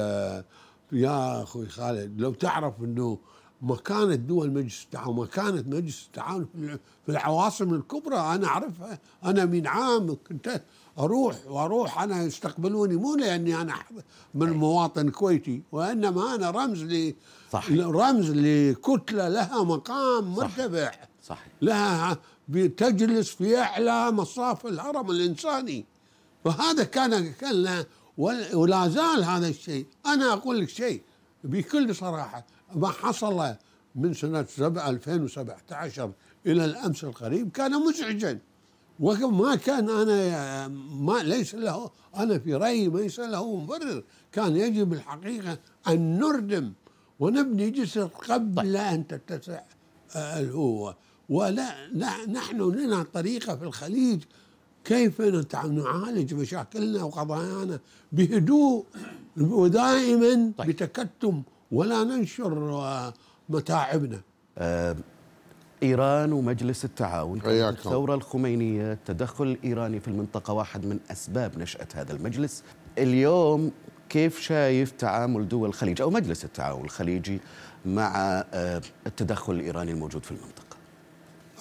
يا 0.92 1.42
أخوي 1.42 1.66
خالد 1.66 2.20
لو 2.20 2.32
تعرف 2.34 2.74
إنه 2.80 3.18
مكانة 3.62 4.14
دول 4.14 4.50
مجلس 4.52 4.82
التعاون 4.84 5.16
مكانة 5.16 5.64
مجلس 5.66 6.06
التعاون 6.06 6.44
في 6.54 6.58
الع- 6.64 6.78
في 7.06 7.12
العواصم 7.12 7.74
الكبرى 7.74 8.16
أنا 8.16 8.46
أعرفها. 8.46 8.98
أنا 9.24 9.44
من 9.44 9.66
عام 9.66 10.16
كنت 10.28 10.62
أروح 10.98 11.36
وأروح 11.46 12.02
أنا 12.02 12.22
يستقبلوني 12.22 12.96
مو 12.96 13.16
لأني 13.16 13.56
أنا 13.60 13.72
حض- 13.72 14.02
من 14.34 14.50
مواطن 14.50 15.10
كويتي 15.10 15.62
وإنما 15.72 16.34
أنا 16.34 16.50
رمز 16.50 16.82
ل 16.82 17.14
صح. 17.52 17.70
رمز 17.70 18.30
لكتلة 18.30 19.28
لها 19.28 19.62
مقام 19.64 20.36
صح. 20.36 20.42
مرتفع. 20.42 20.92
صحيح. 21.22 21.46
لها 21.62 22.18
تجلس 22.52 23.30
في 23.30 23.58
أعلى 23.58 24.10
مصاف 24.10 24.66
الهرم 24.66 25.10
الإنساني. 25.10 25.84
فهذا 26.44 26.84
كان 26.84 27.32
كان 27.32 27.52
لا- 27.54 27.86
ولا 28.18 28.56
ولا 28.56 28.88
زال 28.88 29.24
هذا 29.24 29.48
الشيء. 29.48 29.86
أنا 30.06 30.32
أقول 30.32 30.60
لك 30.60 30.68
شيء 30.68 31.02
بكل 31.44 31.94
صراحة. 31.94 32.46
ما 32.74 32.88
حصل 32.88 33.54
من 33.94 34.14
سنة 34.14 34.44
سبع- 34.56 34.88
2017 34.88 36.12
إلى 36.46 36.64
الأمس 36.64 37.04
القريب 37.04 37.50
كان 37.50 37.72
مزعجا. 37.86 38.38
وما 39.00 39.56
كان 39.56 39.90
أنا 39.90 40.68
ما 40.90 41.22
ليس 41.22 41.54
له 41.54 41.90
أنا 42.16 42.38
في 42.38 42.54
رأيي 42.54 42.88
ليس 42.88 43.20
له 43.20 43.56
مبرر. 43.56 44.02
كان 44.32 44.56
يجب 44.56 44.92
الحقيقة 44.92 45.58
أن 45.88 46.18
نردم 46.18 46.72
ونبني 47.20 47.70
جسر 47.70 48.04
قبل 48.06 48.76
أن 48.76 49.06
تتسع 49.06 49.60
آه، 50.16 50.40
الهوه 50.40 50.96
ولا 51.28 51.88
لا- 51.92 52.26
نحن 52.26 52.56
لنا 52.70 53.02
طريقة 53.14 53.56
في 53.56 53.64
الخليج 53.64 54.22
كيف 54.84 55.20
نعالج 55.20 56.34
مشاكلنا 56.34 57.02
وقضايانا 57.02 57.78
بهدوء 58.12 58.84
ودائما 59.40 60.52
طيب. 60.58 60.68
بتكتم 60.70 61.42
ولا 61.72 62.04
ننشر 62.04 62.70
آه، 62.70 63.12
متاعبنا. 63.48 64.20
آه، 64.58 64.96
إيران 65.82 66.32
ومجلس 66.32 66.84
التعاون 66.84 67.38
كانت. 67.40 67.52
الثورة 67.86 68.14
الخمينية 68.14 68.92
التدخل 68.92 69.44
الإيراني 69.44 70.00
في 70.00 70.08
المنطقة 70.08 70.52
واحد 70.52 70.86
من 70.86 70.98
أسباب 71.10 71.58
نشأة 71.58 71.88
هذا 71.94 72.12
المجلس. 72.12 72.62
اليوم 72.98 73.70
كيف 74.08 74.40
شايف 74.40 74.90
تعامل 74.90 75.48
دول 75.48 75.68
الخليج 75.68 76.00
أو 76.02 76.10
مجلس 76.10 76.44
التعاون 76.44 76.84
الخليجي 76.84 77.40
مع 77.86 78.12
آه، 78.54 78.82
التدخل 79.06 79.52
الإيراني 79.52 79.92
الموجود 79.92 80.24
في 80.24 80.30
المنطقة؟ 80.30 80.76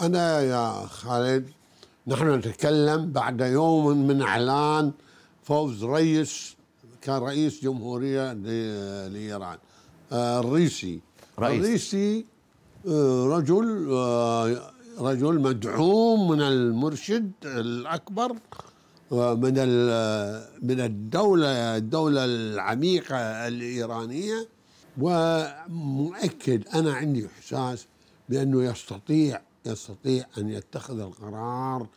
أنا 0.01 0.39
يا 0.41 0.85
خالد 0.85 1.49
نحن 2.07 2.29
نتكلم 2.35 3.11
بعد 3.11 3.41
يوم 3.41 4.07
من 4.07 4.21
إعلان 4.21 4.91
فوز 5.43 5.83
رئيس 5.83 6.55
كان 7.01 7.21
رئيس 7.21 7.63
جمهورية 7.63 8.33
ل- 8.33 9.13
لإيران. 9.13 9.57
الرئيسي. 10.13 10.99
رئيس. 11.39 11.59
الرئيسي 11.65 12.25
آه، 12.87 13.25
رجل 13.27 13.87
آه، 13.91 14.71
رجل 14.99 15.39
مدعوم 15.39 16.31
من 16.31 16.41
المرشد 16.41 17.31
الأكبر 17.45 18.35
آه، 19.11 19.33
من 19.35 19.53
ال- 19.57 20.47
من 20.63 20.79
الدولة 20.79 21.77
الدولة 21.77 22.25
العميقة 22.25 23.15
الإيرانية. 23.47 24.47
ومؤكد 25.01 26.67
أنا 26.75 26.93
عندي 26.93 27.27
إحساس 27.27 27.85
بأنه 28.29 28.63
يستطيع 28.63 29.41
يستطيع 29.65 30.25
أن 30.37 30.49
يتخذ 30.49 30.99
القرار 30.99 31.87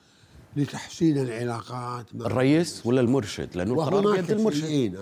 لتحسين 0.56 1.18
العلاقات 1.18 2.06
مع 2.14 2.26
الرئيس 2.26 2.83
ولا 2.87 3.00
المرشد؟ 3.00 3.56
لأنه 3.56 3.73
القرار 3.75 4.12
بيد 4.21 4.30
المرشد. 4.30 4.61
شيئين 4.61 4.97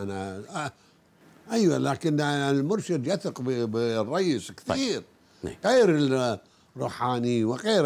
أيوة 1.53 1.79
لكن 1.79 2.21
المرشد 2.21 3.07
يثق 3.07 3.41
بالرئيس 3.41 4.53
كثير. 4.53 5.03
نعم. 5.45 5.55
غير 5.65 5.89
الروحاني 6.77 7.45
وغير 7.45 7.85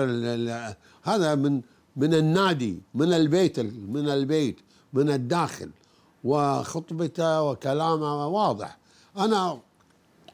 هذا 1.03 1.35
من 1.35 1.61
من 1.97 2.15
النادي 2.15 2.81
من 2.95 3.13
البيت 3.13 3.61
من 3.61 4.09
البيت 4.09 4.61
من 4.93 5.11
الداخل. 5.11 5.71
وخطبته 6.25 7.43
وكلامه 7.43 8.27
واضح. 8.27 8.79
أنا 9.19 9.61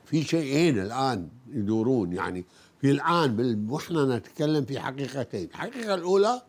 في 0.05 0.23
شيئين 0.25 0.79
الآن 0.79 1.29
يدورون 1.53 2.12
يعني. 2.12 2.45
في 2.81 2.91
الآن 2.91 3.37
بال- 3.37 3.67
وإحنا 3.71 4.17
نتكلم 4.17 4.65
في 4.65 4.81
حقيقتين. 4.81 5.45
الحقيقة 5.49 5.95
الأولى 5.95 6.43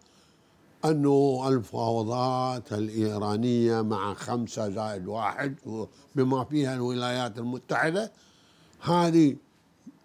أنه 0.86 1.44
المفاوضات 1.48 2.74
الإيرانية 2.74 3.82
مع 3.82 4.14
خمسة 4.14 4.70
زائد 4.70 5.08
واحد 5.08 5.56
بما 6.16 6.44
فيها 6.44 6.76
الولايات 6.76 7.38
المتحدة 7.38 8.12
هذه 8.82 9.36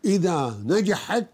إذا 0.05 0.57
نجحت 0.65 1.27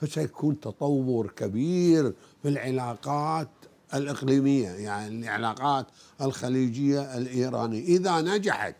فسيكون 0.00 0.60
تطور 0.60 1.26
كبير 1.26 2.14
في 2.42 2.48
العلاقات 2.48 3.48
الإقليمية 3.94 4.68
يعني 4.68 5.08
العلاقات 5.08 5.86
الخليجية 6.20 7.16
الإيرانية. 7.16 7.84
إذا 7.84 8.20
نجحت 8.20 8.76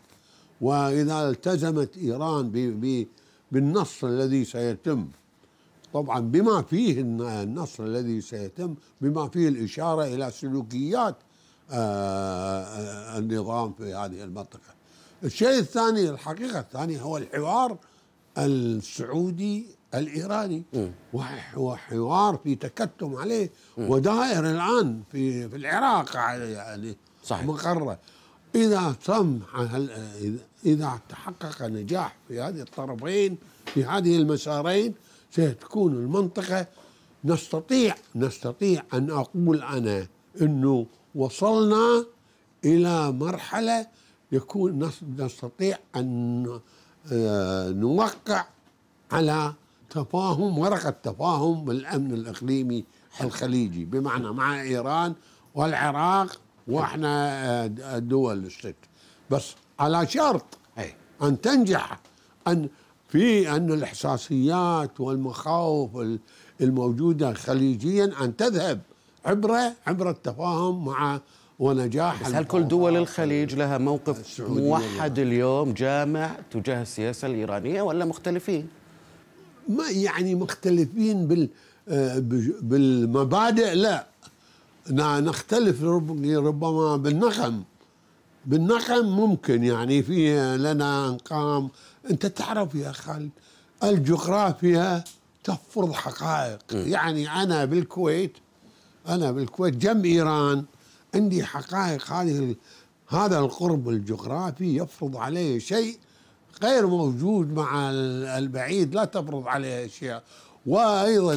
وإذا 0.61 1.29
التزمت 1.29 1.97
إيران 1.97 2.49
بالنص 3.51 4.03
الذي 4.03 4.45
سيتم 4.45 5.07
طبعا 5.95 6.19
بما 6.19 6.61
فيه 6.61 7.01
النصر 7.01 7.83
الذي 7.83 8.21
سيتم 8.21 8.75
بما 9.01 9.29
فيه 9.29 9.49
الإشارة 9.49 10.03
إلى 10.03 10.31
سلوكيات 10.31 11.15
آه، 11.71 13.17
النظام 13.17 13.73
في 13.73 13.93
هذه 13.93 14.23
المنطقة. 14.23 14.73
الشيء 15.23 15.59
الثاني 15.59 16.09
الحقيقة 16.09 16.59
الثانية 16.59 17.01
هو 17.01 17.17
الحوار 17.17 17.77
السعودي 18.37 19.65
الإيراني. 19.93 20.63
وهو 21.13 21.75
حوار 21.75 22.39
في 22.43 22.55
تكتم 22.55 23.15
عليه. 23.15 23.51
ودائر 23.77 24.49
الآن 24.51 25.01
في 25.11 25.49
في 25.49 25.55
العراق 25.55 26.15
يعني 26.15 26.97
صحيح. 27.23 27.45
مقرة. 27.45 27.99
إذا 28.55 28.95
تم 29.05 29.39
إذا 30.65 30.99
تحقق 31.09 31.61
نجاح 31.63 32.15
في 32.27 32.41
هذه 32.41 32.61
الطرفين 32.61 33.37
في 33.65 33.85
هذه 33.85 34.17
المسارين 34.17 34.93
ستكون 35.35 35.93
المنطقة. 35.93 36.67
نستطيع 37.25 37.95
نستطيع 38.15 38.83
أن 38.93 39.09
أقول 39.09 39.61
أنا 39.63 40.07
أنه 40.41 40.85
وصلنا 41.15 42.05
إلى 42.65 43.11
مرحلة 43.11 43.87
يكون 44.31 44.89
نستطيع 45.17 45.77
أن 45.95 46.59
آه، 47.11 47.69
نوقع 47.69 48.45
على 49.11 49.53
تفاهم 49.89 50.59
ورقة 50.59 50.89
تفاهم 50.89 51.65
بالأمن 51.65 52.13
الإقليمي 52.13 52.85
الخليجي 53.21 53.85
بمعنى 53.85 54.31
مع 54.31 54.61
إيران 54.61 55.13
والعراق 55.55 56.39
وإحنا 56.67 57.31
آه، 57.63 57.65
الدول 57.97 58.45
الست. 58.45 58.75
بس 59.29 59.55
على 59.79 60.07
شرط 60.07 60.45
أن 61.21 61.41
تنجح 61.41 61.99
أن 62.47 62.69
في 63.15 63.55
أن 63.55 63.71
الإحساسيات 63.71 64.99
والمخاوف 64.99 66.19
الموجودة 66.61 67.33
خليجيا 67.33 68.11
أن 68.21 68.35
تذهب 68.35 68.79
عبر 69.25 69.57
عبر 69.87 70.09
التفاهم 70.09 70.85
مع 70.85 71.21
ونجاح 71.59 72.23
بس 72.23 72.33
هل 72.33 72.43
كل 72.43 72.67
دول 72.67 72.97
الخليج 72.97 73.55
لها 73.55 73.77
موقف 73.77 74.41
موحد 74.41 75.19
اليوم 75.19 75.73
جامع 75.73 76.35
تجاه 76.51 76.81
السياسة 76.81 77.27
الإيرانية 77.27 77.81
ولا 77.81 78.05
مختلفين؟ 78.05 78.67
ما 79.69 79.89
يعني 79.89 80.35
مختلفين 80.35 81.27
بال 81.27 81.49
آه، 81.89 82.19
بالمبادئ؟ 82.61 83.73
لا. 83.73 84.07
نختلف 85.19 85.83
ربما 85.83 86.97
بالنغم 86.97 87.63
بالنغم 88.45 89.05
ممكن 89.05 89.63
يعني 89.63 90.03
في 90.03 90.37
لنا 90.57 91.07
أنقام 91.09 91.69
انت 92.09 92.25
تعرف 92.25 92.75
يا 92.75 92.91
خالد 92.91 93.29
الجغرافيا 93.83 95.03
تفرض 95.43 95.91
حقائق. 95.91 96.59
يعني 96.71 97.29
أنا 97.29 97.65
بالكويت 97.65 98.37
أنا 99.07 99.31
بالكويت 99.31 99.73
جنب 99.73 100.05
إيران 100.05 100.65
عندي 101.15 101.43
حقائق. 101.43 102.11
هذه 102.11 102.55
هذا 103.07 103.39
القرب 103.39 103.89
الجغرافي 103.89 104.77
يفرض 104.77 105.17
عليه 105.17 105.59
شيء 105.59 105.97
غير 106.63 106.87
موجود 106.87 107.53
مع 107.53 107.89
البعيد 108.37 108.95
لا 108.95 109.05
تفرض 109.05 109.47
عليه 109.47 109.85
أشياء. 109.85 110.23
وأيضا 110.65 111.33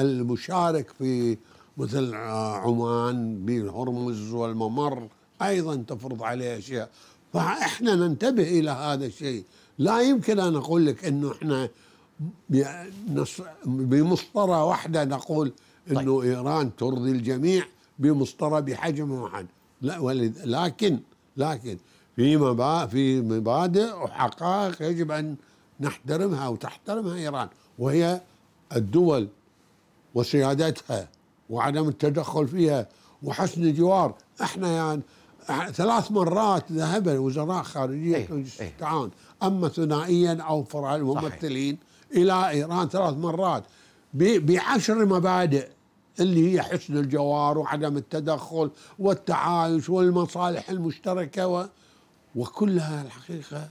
المشارك 0.00 0.90
في 0.98 1.38
مثل 1.76 2.14
عمان 2.14 3.46
بالهرمز 3.46 4.32
والممر 4.32 5.08
أيضا 5.42 5.76
تفرض 5.88 6.22
عليه 6.22 6.58
أشياء. 6.58 6.90
فإحنا 7.32 7.94
ننتبه 7.94 8.42
إلى 8.42 8.70
هذا 8.70 9.06
الشيء. 9.06 9.44
لا 9.78 10.00
يمكن 10.00 10.40
أن 10.40 10.56
أقول 10.56 10.86
لك 10.86 11.04
إنه 11.04 11.32
إحنا 11.32 11.68
بمسطرة 13.66 14.64
واحدة 14.64 15.04
نقول 15.04 15.52
إنه 15.90 16.20
طيب. 16.20 16.20
إيران 16.20 16.76
ترضي 16.76 17.10
الجميع 17.10 17.64
بمسطرة 17.98 18.60
بحجم 18.60 19.10
واحد. 19.10 19.46
لا 19.82 19.98
ولد 19.98 20.38
لكن 20.44 20.98
لكن 21.36 21.78
في 22.16 22.36
مبادئ 22.36 22.90
في 22.90 23.20
مبادئ 23.20 23.94
وحقائق 23.94 24.82
يجب 24.82 25.10
أن 25.10 25.36
نحترمها 25.80 26.48
وتحترمها 26.48 27.14
إيران 27.14 27.48
وهي 27.78 28.20
الدول 28.76 29.28
وسيادتها 30.14 31.08
وعدم 31.50 31.88
التدخل 31.88 32.48
فيها 32.48 32.88
وحسن 33.22 33.62
الجوار. 33.62 34.14
إحنا 34.42 34.72
يعني 34.72 35.02
ثلاث 35.72 36.12
مرات 36.12 36.72
ذهب 36.72 37.08
وزراء 37.08 37.62
خارجية 37.62 38.16
إيه 38.16 38.44
التعاون 38.60 39.10
إيه 39.10 39.25
أما 39.42 39.68
ثنائيا 39.68 40.42
أو 40.42 40.64
فرع 40.64 40.96
الممثلين 40.96 41.78
إلى 42.14 42.48
إيران 42.50 42.88
ثلاث 42.88 43.14
مرات. 43.14 43.64
بعشر 44.14 45.06
مبادئ 45.06 45.68
اللي 46.20 46.52
هي 46.52 46.62
حسن 46.62 46.96
الجوار 46.96 47.58
وعدم 47.58 47.96
التدخل 47.96 48.70
والتعايش 48.98 49.90
والمصالح 49.90 50.70
المشتركة 50.70 51.46
و 51.46 51.66
وكلها 52.36 53.02
الحقيقة 53.02 53.68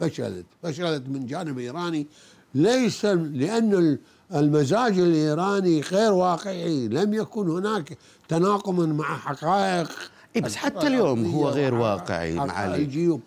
فشلت. 0.00 0.46
فشلت 0.62 1.08
من 1.08 1.26
جانب 1.26 1.58
إيراني. 1.58 2.06
ليس 2.54 3.04
لأن 3.04 3.98
المزاج 4.34 4.98
الإيراني 4.98 5.80
غير 5.80 6.12
واقعي. 6.12 6.88
لم 6.88 7.14
يكن 7.14 7.50
هناك 7.50 7.98
تناقم 8.28 8.90
مع 8.90 9.16
حقائق 9.16 9.90
إيه 10.36 10.42
بس 10.42 10.56
حتى 10.56 10.86
اليوم 10.86 11.24
هو 11.24 11.48
غير 11.48 11.74
واقعي 11.74 12.34
معالي 12.34 13.18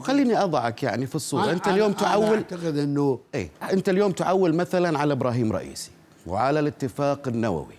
خليني 0.00 0.42
أضعك 0.42 0.82
يعني 0.82 1.06
في 1.06 1.14
الصورة. 1.14 1.52
أنت 1.52 1.68
اليوم 1.68 1.92
تعول 1.92 2.36
أعتقد 2.36 2.78
إنه 2.78 3.18
إيه 3.34 3.50
أنت 3.72 3.88
اليوم 3.88 4.12
تعول 4.12 4.54
مثلا 4.54 4.98
على 4.98 5.12
إبراهيم 5.12 5.52
رئيسي 5.52 5.90
وعلى 6.26 6.60
الاتفاق 6.60 7.28
النووي. 7.28 7.74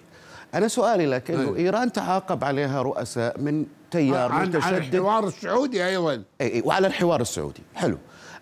أنا 0.53 0.67
سؤالي 0.67 1.05
لك 1.05 1.31
إنه 1.31 1.55
أيه. 1.55 1.65
إيران 1.65 1.91
تعاقب 1.91 2.43
عليها 2.43 2.81
رؤساء 2.81 3.39
من 3.39 3.65
تيار 3.91 4.31
عن 4.31 4.47
متشدد. 4.47 4.65
عن 4.65 4.73
الحوار 4.73 5.27
السعودي 5.27 5.85
أيضا. 5.87 6.23
اي 6.41 6.53
اي 6.53 6.61
وعلى 6.65 6.87
الحوار 6.87 7.21
السعودي. 7.21 7.61
حلو. 7.75 7.97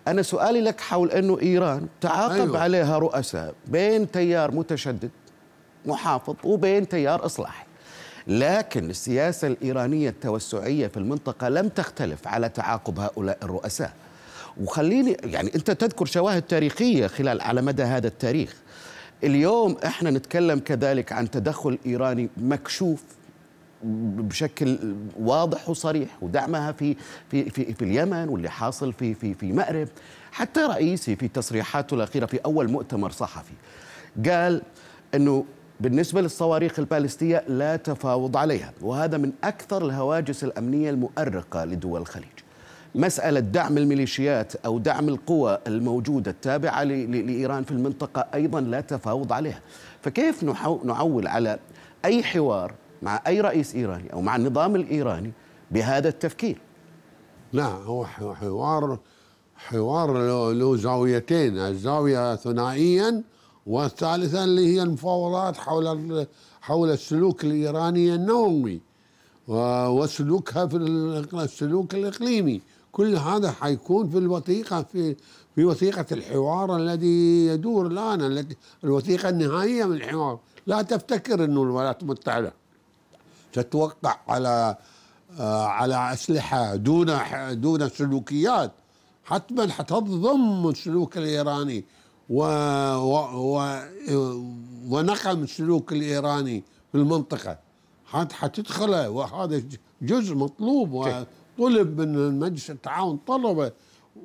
أنا 0.08 0.22
سؤالي 0.22 0.60
لك 0.60 0.80
حول 0.80 1.10
إنه 1.10 1.38
إيران 1.42 1.86
تعاقب 2.00 2.40
أيوة. 2.40 2.58
عليها 2.58 2.98
رؤساء 2.98 3.54
بين 3.66 4.10
تيار 4.10 4.50
متشدد 4.50 5.10
محافظ 5.86 6.34
وبين 6.44 6.88
تيار 6.88 7.26
إصلاحي. 7.26 7.67
لكن 8.28 8.90
السياسة 8.90 9.48
الإيرانية 9.48 10.08
التوسعية 10.08 10.86
في 10.86 10.96
المنطقة 10.96 11.48
لم 11.48 11.68
تختلف 11.68 12.26
على 12.28 12.48
تعاقب 12.48 13.00
هؤلاء 13.00 13.38
الرؤساء. 13.42 13.92
وخليني 14.60 15.16
يعني 15.24 15.54
أنت 15.54 15.70
تذكر 15.70 16.06
شواهد 16.06 16.42
تاريخية 16.42 17.06
خلال 17.06 17.40
على 17.40 17.62
مدى 17.62 17.82
هذا 17.82 18.06
التاريخ. 18.06 18.54
اليوم 19.24 19.76
إحنا 19.84 20.10
نتكلم 20.10 20.58
كذلك 20.58 21.12
عن 21.12 21.30
تدخل 21.30 21.78
إيراني 21.86 22.28
مكشوف 22.36 23.02
بشكل 23.84 24.94
واضح 25.20 25.68
وصريح 25.68 26.08
ودعمها 26.22 26.72
في 26.72 26.96
في 27.30 27.50
في, 27.50 27.74
في 27.74 27.82
اليمن 27.84 28.28
واللي 28.28 28.50
حاصل 28.50 28.92
في 28.92 29.14
في 29.14 29.34
في 29.34 29.52
مأرب. 29.52 29.88
حتى 30.32 30.60
رئيسي 30.60 31.16
في 31.16 31.28
تصريحاته 31.28 31.94
الأخيرة 31.94 32.26
في 32.26 32.38
أول 32.44 32.70
مؤتمر 32.70 33.10
صحفي 33.10 33.52
قال 34.26 34.62
إنه 35.14 35.44
بالنسبة 35.80 36.20
للصواريخ 36.20 36.78
البالستية 36.78 37.44
لا 37.48 37.76
تفاوض 37.76 38.36
عليها 38.36 38.72
وهذا 38.80 39.18
من 39.18 39.32
أكثر 39.44 39.86
الهواجس 39.86 40.44
الأمنية 40.44 40.90
المؤرقة 40.90 41.64
لدول 41.64 42.00
الخليج. 42.00 42.28
مسألة 42.94 43.40
دعم 43.40 43.78
الميليشيات 43.78 44.56
أو 44.56 44.78
دعم 44.78 45.08
القوى 45.08 45.58
الموجودة 45.66 46.30
التابعة 46.30 46.84
لإيران 46.84 47.64
في 47.64 47.70
المنطقة 47.70 48.26
أيضا 48.34 48.60
لا 48.60 48.80
تفاوض 48.80 49.32
عليها. 49.32 49.60
فكيف 50.02 50.44
نعول 50.84 51.26
على 51.26 51.58
أي 52.04 52.22
حوار 52.22 52.74
مع 53.02 53.22
أي 53.26 53.40
رئيس 53.40 53.74
إيراني 53.74 54.12
أو 54.12 54.20
مع 54.20 54.36
النظام 54.36 54.76
الإيراني 54.76 55.32
بهذا 55.70 56.08
التفكير؟ 56.08 56.58
لا 57.52 57.66
هو 57.66 58.04
حوار 58.06 58.98
حوار 59.56 60.12
له 60.52 60.76
زاويتين 60.76 61.58
الزاوية 61.58 62.36
ثنائيا 62.36 63.22
والثالثة 63.68 64.44
اللي 64.44 64.74
هي 64.74 64.82
المفاوضات 64.82 65.56
حول 65.56 66.26
حول 66.60 66.90
السلوك 66.90 67.44
الإيراني 67.44 68.14
النووي 68.14 68.80
وسلوكها 69.98 70.66
في 70.66 70.76
السلوك 71.34 71.94
الإقليمي. 71.94 72.60
كل 72.92 73.16
هذا 73.16 73.50
حيكون 73.50 74.08
في 74.10 74.18
الوثيقة 74.18 74.82
في 74.82 75.16
في 75.54 75.64
وثيقة 75.64 76.06
الحوار 76.12 76.76
الذي 76.76 77.46
يدور 77.46 77.86
الآن 77.86 78.20
التي 78.20 78.56
الوثيقة 78.84 79.28
النهائية 79.28 79.84
من 79.84 79.96
الحوار. 79.96 80.38
لا 80.66 80.82
تفتكر 80.82 81.44
أنه 81.44 81.62
الولايات 81.62 82.02
المتحدة 82.02 82.52
تتوقع 83.52 84.16
على 84.28 84.76
على 85.78 86.12
أسلحة 86.12 86.74
دون 86.76 87.18
دون 87.50 87.88
سلوكيات 87.88 88.72
حتما 89.24 89.72
حتضم 89.72 90.68
السلوك 90.68 91.18
الإيراني. 91.18 91.84
و, 92.30 92.42
و, 92.96 93.16
و 93.54 93.58
ونقم 94.88 95.42
السلوك 95.42 95.92
الإيراني 95.92 96.64
في 96.92 96.98
المنطقة. 96.98 97.58
حتدخله 98.12 99.10
وهذا 99.10 99.62
جزء 100.02 100.34
مطلوب 100.34 100.92
وطلب 101.58 102.00
من 102.00 102.38
مجلس 102.38 102.70
التعاون 102.70 103.18
طلبه 103.26 103.72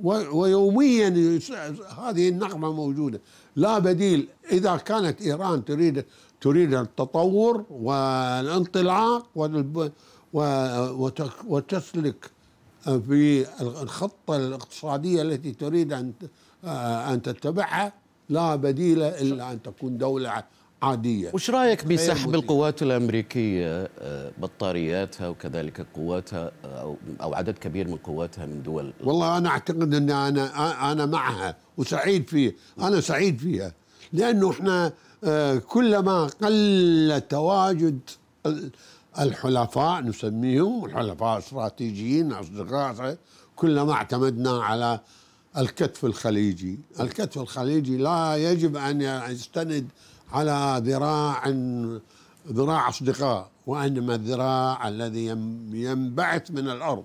و- 0.03 0.39
ويوميا 0.39 1.07
يس- 1.09 1.51
هذه 1.99 2.29
النغمه 2.29 2.71
موجودة. 2.73 3.21
لا 3.55 3.79
بديل 3.79 4.27
إذا 4.51 4.75
كانت 4.77 5.21
إيران 5.21 5.65
تريد 5.65 6.05
تريد 6.41 6.73
التطور 6.73 7.63
والانطلاق 7.71 9.25
والب- 9.35 9.91
و- 10.33 11.03
وت- 11.05 11.31
وتسلك 11.47 12.31
في 12.83 13.45
الخطة 13.61 14.35
الاقتصادية 14.35 15.21
التي 15.21 15.51
تريد 15.51 15.93
أن 15.93 16.13
أن 16.65 17.21
تتبعها 17.21 17.93
لا 18.29 18.55
بديل 18.55 19.01
إلا 19.01 19.51
أن 19.51 19.61
تكون 19.61 19.97
دولة 19.97 20.43
عادية 20.83 21.31
وش 21.33 21.49
رأيك 21.49 21.85
غير 21.85 21.93
بسحب. 21.97 22.35
القوات 22.35 22.81
الأمريكية 22.83 23.89
آه، 23.99 24.31
بطارياتها 24.37 25.27
وكذلك 25.27 25.85
قواتها 25.95 26.51
آه، 26.65 26.95
أو 27.21 27.33
عدد 27.33 27.57
كبير 27.57 27.87
من 27.87 27.95
قواتها 27.97 28.45
من 28.45 28.63
دول 28.63 28.93
والله 29.03 29.37
أنا 29.37 29.49
أعتقد 29.49 29.93
أن 29.93 30.09
أنا 30.09 30.91
أنا 30.91 31.05
معها 31.05 31.55
وسعيد 31.77 32.29
فيه 32.29 32.55
أنا 32.79 33.01
سعيد 33.01 33.37
فيها 33.39 33.73
لأنه 34.13 34.51
إحنا 34.51 34.93
آه، 35.23 35.55
كلما 35.57 36.25
قل 36.41 37.21
تواجد 37.29 37.99
ال- 38.45 38.71
الحلفاء 39.19 40.01
نسميهم 40.01 40.85
الحلفاء 40.85 41.37
استراتيجيين 41.37 42.33
اصدقاء 42.33 43.17
كلما 43.55 43.93
اعتمدنا 43.93 44.63
على 44.63 44.99
الكتف 45.57 46.05
الخليجي. 46.05 46.79
الكتف 46.99 47.37
الخليجي 47.37 47.97
لا 47.97 48.35
يجب 48.51 48.77
أن 48.77 49.01
يستند 49.29 49.87
على 50.31 50.81
ذراع 50.85 51.47
ذراع 52.51 52.89
أصدقاء 52.89 53.49
وإنما 53.67 54.15
الذراع 54.15 54.87
الذي 54.87 55.25
ينبعث 55.73 56.51
من 56.51 56.69
الأرض 56.69 57.03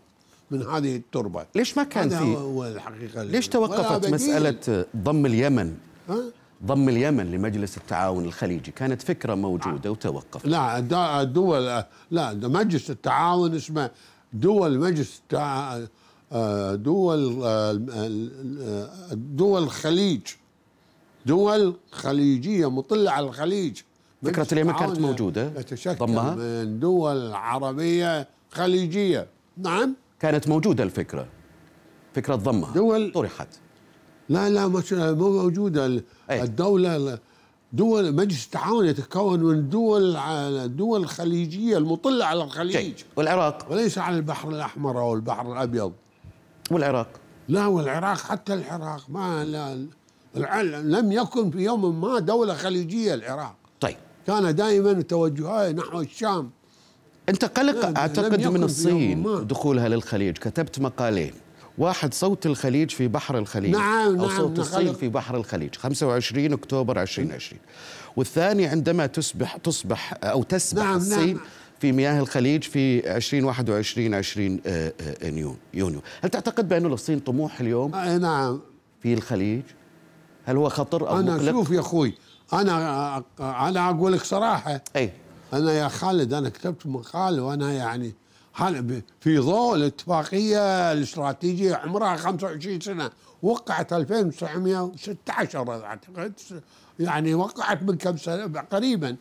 من 0.51 0.63
هذه 0.63 0.97
التربة. 0.97 1.47
ليش 1.55 1.77
ما 1.79 1.85
كان 1.85 2.09
في 2.09 2.17
هو 2.37 2.65
الحقيقة 2.67 3.23
ليش 3.23 3.49
توقفت. 3.49 4.07
مسألة 4.09 4.85
ضم 4.97 5.27
اليمن؟ 5.27 5.75
ها؟ 6.09 6.19
ضم 6.65 6.89
اليمن 6.89 7.31
لمجلس 7.31 7.77
التعاون 7.77 8.25
الخليجي. 8.25 8.71
كانت 8.71 9.03
فكرة 9.03 9.35
موجودة 9.35 9.91
وتوقف 9.91 10.47
لا 10.47 10.79
الد- 10.79 10.93
الدول 10.95 11.85
لا 12.11 12.35
مجلس 12.35 12.91
التعاون 12.91 13.55
اسمه 13.55 13.91
دول 14.33 14.79
مجلس 14.79 15.19
التع... 15.19 15.79
دول 16.75 17.35
دول 19.13 19.63
الخليج 19.63 20.21
دول 21.27 21.75
خليجية 21.93 22.71
مطله 22.71 23.11
على 23.11 23.27
الخليج. 23.27 23.81
فكرة 24.23 24.41
مجلس 24.43 24.53
اليمن 24.53 24.73
كانت 24.73 24.99
موجودة؟ 25.01 25.53
يتشكل 25.59 26.07
ضمها؟ 26.07 26.35
من 26.35 26.81
دول 26.81 27.33
عربية 27.33 28.29
خليجية. 28.51 29.27
نعم. 29.57 29.95
كانت 30.21 30.49
موجودة 30.49 30.85
الفكرة. 30.85 31.27
فكرة 32.15 32.35
ضمها. 32.35 32.73
دول- 32.75 33.13
طرحت. 33.13 33.49
لا 34.29 34.49
لا 34.51 34.69
مش 34.69 34.93
مو 34.93 35.43
موجودة. 35.43 35.87
ال- 35.87 36.03
أي. 36.31 36.43
الدولة 36.43 37.19
دول 37.73 38.15
مجلس 38.15 38.45
التعاون 38.45 38.87
يتكون 38.87 39.41
من 39.41 39.69
دول 39.69 40.17
دول 40.77 41.07
خليجية 41.09 41.79
المطلة 41.79 42.25
على 42.25 42.45
الخليج. 42.45 42.95
والعراق؟ 43.17 43.67
وليس 43.73 43.99
على 43.99 44.17
البحر 44.17 44.49
الأحمر 44.51 45.01
أو 45.01 45.15
البحر 45.15 45.53
الأبيض. 45.53 45.93
والعراق؟ 46.71 47.09
لا 47.49 47.67
والعراق 47.67 48.19
حتى 48.19 48.55
العراق 48.55 49.05
ما 49.09 49.45
لا 49.45 49.89
لم 50.83 51.13
يكن 51.13 51.51
في 51.51 51.59
يوم 51.59 52.01
ما 52.01 52.19
دولة 52.19 52.55
خليجية 52.55 53.15
العراق. 53.15 53.55
طيب. 53.81 53.97
كان 54.27 54.55
دائما 54.55 55.03
توجهها 55.03 55.73
نحو 55.73 56.01
الشام. 56.01 56.51
انت 57.29 57.45
قلق 57.45 57.99
أعتقد 57.99 58.47
من 58.47 58.63
الصين. 58.63 59.47
دخولها 59.47 59.89
للخليج. 59.89 60.39
كتبت 60.39 60.81
مقالين. 60.81 61.33
واحد 61.79 62.15
صوت 62.15 62.47
الخليج 62.47 62.91
في 62.91 63.09
بحر 63.09 63.39
الخليج. 63.39 63.71
نعم، 63.71 64.07
أو 64.07 64.27
نعم، 64.27 64.37
صوت 64.37 64.51
نعم. 64.51 64.61
الصين 64.61 64.95
في 64.95 65.09
بحر 65.09 65.37
الخليج. 65.37 65.77
25 65.77 66.53
أكتوبر 66.53 67.03
2020 67.03 67.61
والثاني 68.17 68.67
عندما 68.67 69.07
تصبح 69.07 69.57
تصبح 69.57 70.15
أو 70.25 70.43
تسبح 70.43 70.83
نعم، 70.83 71.09
نعم. 71.09 71.39
في 71.81 71.93
مياه 71.93 72.21
الخليج 72.21 72.63
في 72.63 73.17
2021 73.17 74.15
20 74.15 74.61
آه، 74.67 74.93
آه، 75.01 75.27
يونيو 75.27 75.57
يونيو. 75.75 76.01
هل 76.23 76.31
تعتقد 76.31 76.69
بأن 76.69 76.87
للصين 76.87 77.19
طموح 77.19 77.61
اليوم؟ 77.61 77.95
آه، 77.95 78.19
نعم. 78.19 78.61
في 79.03 79.15
الخليج؟ 79.15 79.63
هل 80.45 80.57
هو 80.57 80.69
خطر 80.69 81.09
أو 81.09 81.21
أنا 81.21 81.37
مقلق؟ 81.37 81.53
شوف 81.53 81.71
يا 81.71 81.81
أخوي 81.81 82.15
أنا 82.53 83.17
أنا 83.41 83.91
أقول 83.91 84.13
لك 84.13 84.25
صراحة. 84.25 84.81
أي. 84.97 85.13
أنا 85.53 85.73
يا 85.73 85.89
خالد 85.89 86.33
أنا 86.33 86.49
كتبت 86.49 86.87
مقال 86.87 87.41
وأنا 87.41 87.73
يعني 87.73 88.15
في 89.21 89.39
ضوء 89.39 89.77
الاتفاقيه 89.77 90.93
الاستراتيجية 90.93 91.75
عمرها 91.75 92.17
25 92.17 92.81
سنة 92.81 93.11
وقعت 93.43 93.93
2916 93.93 95.85
أعتقد 95.85 96.33
يعني 96.99 97.35
وقعت 97.35 97.83
من 97.83 97.97
كم 97.97 98.17
سنة؟ 98.17 98.61
قريبا. 98.61 99.17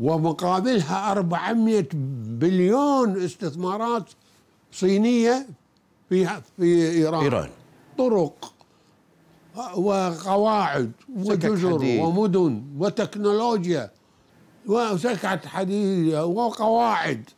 ومقابلها 0.00 1.12
400 1.12 1.86
بليون 2.40 3.22
استثمارات 3.24 4.04
صينية 4.72 5.46
في 6.08 6.26
في 6.56 6.90
إيران 6.90 7.22
إيران 7.22 7.50
طرق 7.98 8.54
وقواعد 9.76 10.92
وجزر 11.16 11.78
حديد. 11.78 12.00
ومدن 12.02 12.64
وتكنولوجيا 12.78 13.90
وسكعة 14.66 15.48
حديد 15.48 16.14
وقواعد 16.14 17.30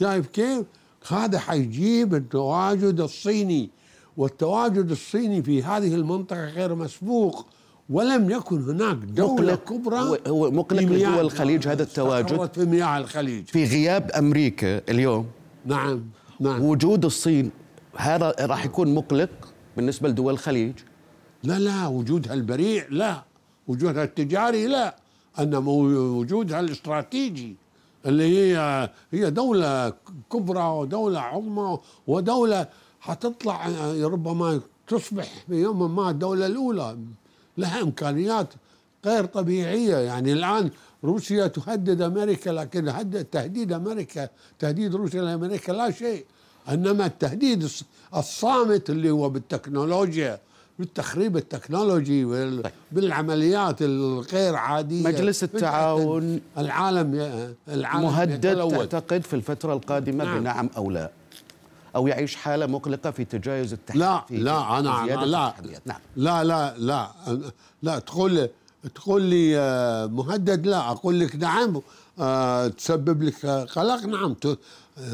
شايف 0.00 0.26
كيف؟ 0.26 0.66
هذا 1.08 1.38
حيجيب 1.38 2.14
التواجد 2.14 3.00
الصيني 3.00 3.70
والتواجد 4.16 4.90
الصيني 4.90 5.42
في 5.42 5.62
هذه 5.62 5.94
المنطقة 5.94 6.44
غير 6.44 6.74
مسبوق 6.74 7.46
ولم 7.90 8.30
يكن 8.30 8.62
هناك 8.62 8.96
دولة 8.96 9.32
مقلق. 9.52 9.64
كبرى 9.64 10.18
هو- 10.28 10.50
مقلق 10.50 10.82
لدول 10.82 11.20
الخليج 11.20 11.68
هذا 11.68 11.82
التواجد. 11.82 12.52
في 12.54 12.64
مياه 12.64 12.98
الخليج. 12.98 13.44
في 13.46 13.64
غياب 13.64 14.10
أمريكا 14.10 14.78
اليوم. 14.90 15.26
نعم 15.66 16.04
نعم. 16.40 16.62
وجود 16.62 17.04
الصين 17.04 17.50
هذا 17.96 18.34
راح 18.40 18.64
يكون 18.64 18.94
مقلق 18.94 19.30
بالنسبة 19.76 20.08
لدول 20.08 20.32
الخليج؟ 20.32 20.72
لا 21.44 21.58
لا 21.58 21.86
وجودها 21.86 22.34
البريء 22.34 22.84
لا. 22.90 23.22
وجودها 23.68 24.04
التجاري 24.04 24.66
لا. 24.66 24.96
انما 25.38 25.70
وجودها 25.72 26.60
الاستراتيجي 26.60 27.56
اللي 28.06 28.24
هي 28.38 28.90
هي 29.12 29.30
دولة 29.30 29.92
كبرى 30.32 30.62
ودولة 30.64 31.20
عظمى 31.20 31.78
ودولة 32.06 32.68
حتطلع 33.00 33.68
ربما 34.02 34.60
تصبح 34.88 35.28
في 35.48 35.54
يوم 35.54 35.96
ما 35.96 36.10
الدولة 36.10 36.46
الأولى. 36.46 36.96
لها 37.58 37.82
إمكانيات 37.82 38.48
غير 39.06 39.24
طبيعية. 39.24 39.96
يعني 39.96 40.32
الآن 40.32 40.70
روسيا 41.04 41.46
تهدد 41.46 42.02
أمريكا 42.02 42.50
لكن 42.50 42.84
تهديد 43.32 43.72
أمريكا 43.72 44.28
تهديد 44.58 44.94
روسيا 44.94 45.22
لأمريكا 45.22 45.72
لا 45.72 45.90
شيء. 45.90 46.24
إنما 46.68 47.06
التهديد 47.06 47.68
الص- 47.68 48.16
الصامت 48.16 48.90
اللي 48.90 49.10
هو 49.10 49.28
بالتكنولوجيا 49.28 50.38
بالتخريب 50.78 51.36
التكنولوجي 51.36 52.24
وال- 52.24 52.62
بالعمليات 52.92 53.82
الغير 53.82 54.54
عادية. 54.56 55.02
مجلس 55.04 55.44
التعاون 55.44 56.40
العالم 56.58 57.14
العالم 57.68 58.04
مهدد. 58.04 58.46
تعتقد 58.90 59.22
في 59.22 59.34
الفترة 59.36 59.72
القادمة 59.72 60.24
نعم. 60.24 60.40
بنعم 60.40 60.70
أو 60.76 60.90
لا؟ 60.90 61.10
أو 61.96 62.06
يعيش 62.06 62.36
حالة 62.36 62.66
مقلقة 62.66 63.10
في 63.10 63.24
تجاوز 63.24 63.72
التحديات 63.72 64.08
لا 64.08 64.24
في 64.28 64.36
لا 64.36 64.78
أنا 64.78 65.06
زيادة 65.06 65.24
لا 65.24 65.48
التحديات. 65.48 65.82
نعم 65.86 66.00
لا 66.16 66.44
لا 66.44 66.74
لا 66.78 67.10
لا 67.82 67.98
تقول 67.98 68.32
لي 68.34 68.50
تقول 68.94 69.22
لي 69.22 69.58
آه، 69.58 70.06
مهدد 70.06 70.66
لا 70.66 70.90
أقول 70.90 71.20
لك 71.20 71.36
نعم 71.36 71.80
آه، 72.18 72.68
تسبب 72.68 73.22
لك 73.22 73.46
قلق 73.46 74.04
نعم 74.04 74.36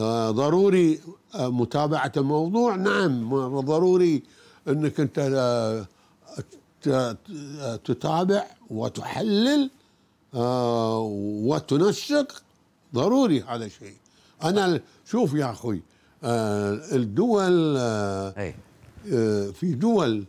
آه، 0.00 0.30
ضروري 0.30 1.00
متابعة 1.34 2.12
الموضوع 2.16 2.74
نعم 2.74 3.34
ضروري 3.60 4.22
إنك 4.68 5.00
أنت 5.00 5.18
آه، 5.18 5.86
ت- 6.82 7.16
تتابع 7.84 8.44
وتحلل 8.70 9.70
وتنسق 11.48 12.42
ضروري 12.94 13.42
هذا 13.42 13.64
الشيء 13.64 13.94
أنا 14.44 14.80
شوف 15.10 15.34
يا 15.34 15.50
أخوي 15.50 15.82
الدول 16.24 17.76
آه، 17.78 18.54
آه، 19.12 19.50
في 19.50 19.74
دول 19.74 20.24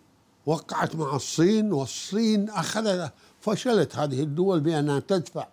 وقعت 0.45 0.95
مع 0.95 1.15
الصين 1.15 1.73
والصين 1.73 2.49
أخذت 2.49 3.11
فشلت 3.41 3.95
هذه 3.95 4.23
الدول 4.23 4.59
بأنها 4.59 4.99
تدفع 4.99 5.47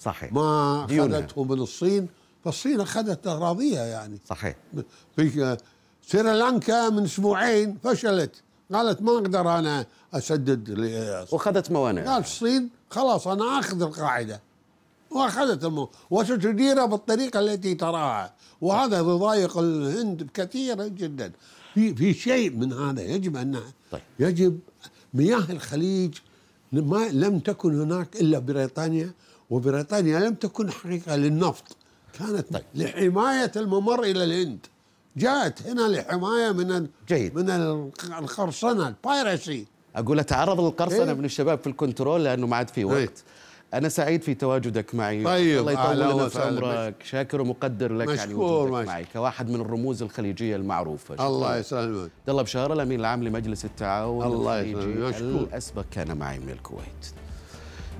صحيح. 0.00 0.32
ما. 0.32 0.84
أخذته 0.84 1.44
من 1.44 1.58
الصين 1.60 2.08
فالصين 2.44 2.80
أخذت 2.80 3.26
اراضيها 3.26 3.86
يعني. 3.86 4.18
صحيح. 4.26 4.56
في 5.16 5.44
آه، 5.44 5.58
سريلانكا 6.06 6.88
من 6.88 7.04
أسبوعين 7.04 7.78
فشلت. 7.84 8.42
قالت 8.72 9.02
ما 9.02 9.12
أقدر 9.12 9.58
أنا 9.58 9.86
أسدد 10.14 10.70
ل- 10.70 11.26
واخذت 11.32 11.70
موانع 11.70 12.12
قال 12.12 12.22
الصين 12.22 12.70
خلاص 12.90 13.26
أنا 13.28 13.58
آخذ 13.58 13.82
القاعدة. 13.82 14.40
وأخذت 15.10 15.64
الموضوع 15.64 15.90
وستديرها 16.10 16.86
بالطريقة 16.86 17.40
التي 17.40 17.74
تراها 17.74 18.34
وهذا 18.60 18.98
يضايق 18.98 19.58
الهند 19.58 20.28
كثيرا 20.34 20.86
جدا 20.86 21.32
في 21.74 21.94
في 21.94 22.14
شيء 22.14 22.50
من 22.50 22.72
هذا 22.72 23.02
يجب 23.02 23.36
أن 23.36 23.60
طيب. 23.90 24.00
يجب 24.18 24.58
مياه 25.14 25.44
الخليج 25.50 26.14
ما 26.72 27.08
لم 27.12 27.38
تكن 27.38 27.80
هناك 27.80 28.16
إلا 28.16 28.38
بريطانيا 28.38 29.12
وبريطانيا 29.50 30.18
لم 30.20 30.34
تكن 30.34 30.70
حقيقة 30.70 31.16
للنفط 31.16 31.76
كانت 32.18 32.52
طيب. 32.52 32.62
لحماية 32.74 33.52
الممر 33.56 34.02
إلى 34.02 34.24
الهند 34.24 34.66
جاءت 35.16 35.62
هنا 35.66 35.88
لحماية 35.88 36.52
من 36.52 36.86
جيد. 37.08 37.34
من 37.34 37.50
القرصنة 38.18 38.88
ال 38.88 38.99
piracy 38.99 39.66
أقول 39.96 40.18
أتعرض 40.18 40.60
للقرصنة 40.60 41.04
إيه. 41.04 41.12
من 41.12 41.24
الشباب 41.24 41.58
في 41.58 41.66
ال 41.66 41.73
control 41.73 42.24
لأنه 42.24 42.46
ما 42.46 42.56
عاد 42.56 42.68
في 42.68 42.84
وقت 42.84 42.96
إيه. 42.96 43.08
أنا 43.74 43.88
سعيد 43.88 44.22
في 44.22 44.34
تواجدك 44.34 44.94
معي. 44.94 45.24
طيب، 45.24 45.58
الله 45.58 45.72
يطول 45.72 46.30
في 46.30 46.42
عمرك. 46.42 46.94
شاكر 47.02 47.40
ومقدر 47.40 47.92
لك 47.92 48.08
يعني 48.08 48.34
مشكور، 48.34 48.44
وجودك 48.44 48.72
مشكور. 48.72 48.86
معي 48.86 49.04
كواحد 49.12 49.50
من 49.50 49.60
الرموز 49.60 50.02
الخليجية 50.02 50.56
المعروفة. 50.56 51.14
شكراً. 51.14 51.26
الله 51.26 51.56
يسلمك. 51.56 52.10
عبد 52.20 52.30
الله 52.30 52.42
بشاره 52.42 52.74
الأمين 52.74 53.00
العام 53.00 53.24
لمجلس 53.24 53.64
التعاون 53.64 54.26
الله 54.26 54.60
الخليجي 54.60 55.00
يسلمك. 55.00 55.48
الأسبق 55.48 55.84
كان 55.90 56.18
معي 56.18 56.38
من 56.38 56.50
الكويت. 56.50 57.12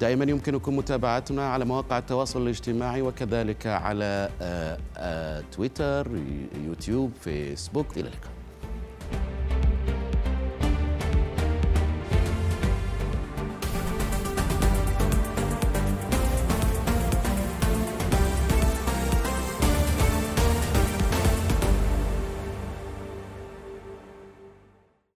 دائما 0.00 0.24
يمكنكم 0.24 0.76
متابعتنا 0.76 1.48
على 1.52 1.64
مواقع 1.64 1.98
التواصل 1.98 2.42
الاجتماعي 2.42 3.02
وكذلك 3.02 3.66
على 3.66 4.28
آه، 4.42 4.78
آه، 4.96 5.44
تويتر 5.52 6.08
يوتيوب 6.66 7.12
فيسبوك. 7.20 7.92
إلى 7.92 8.00
اللقاء. 8.00 8.37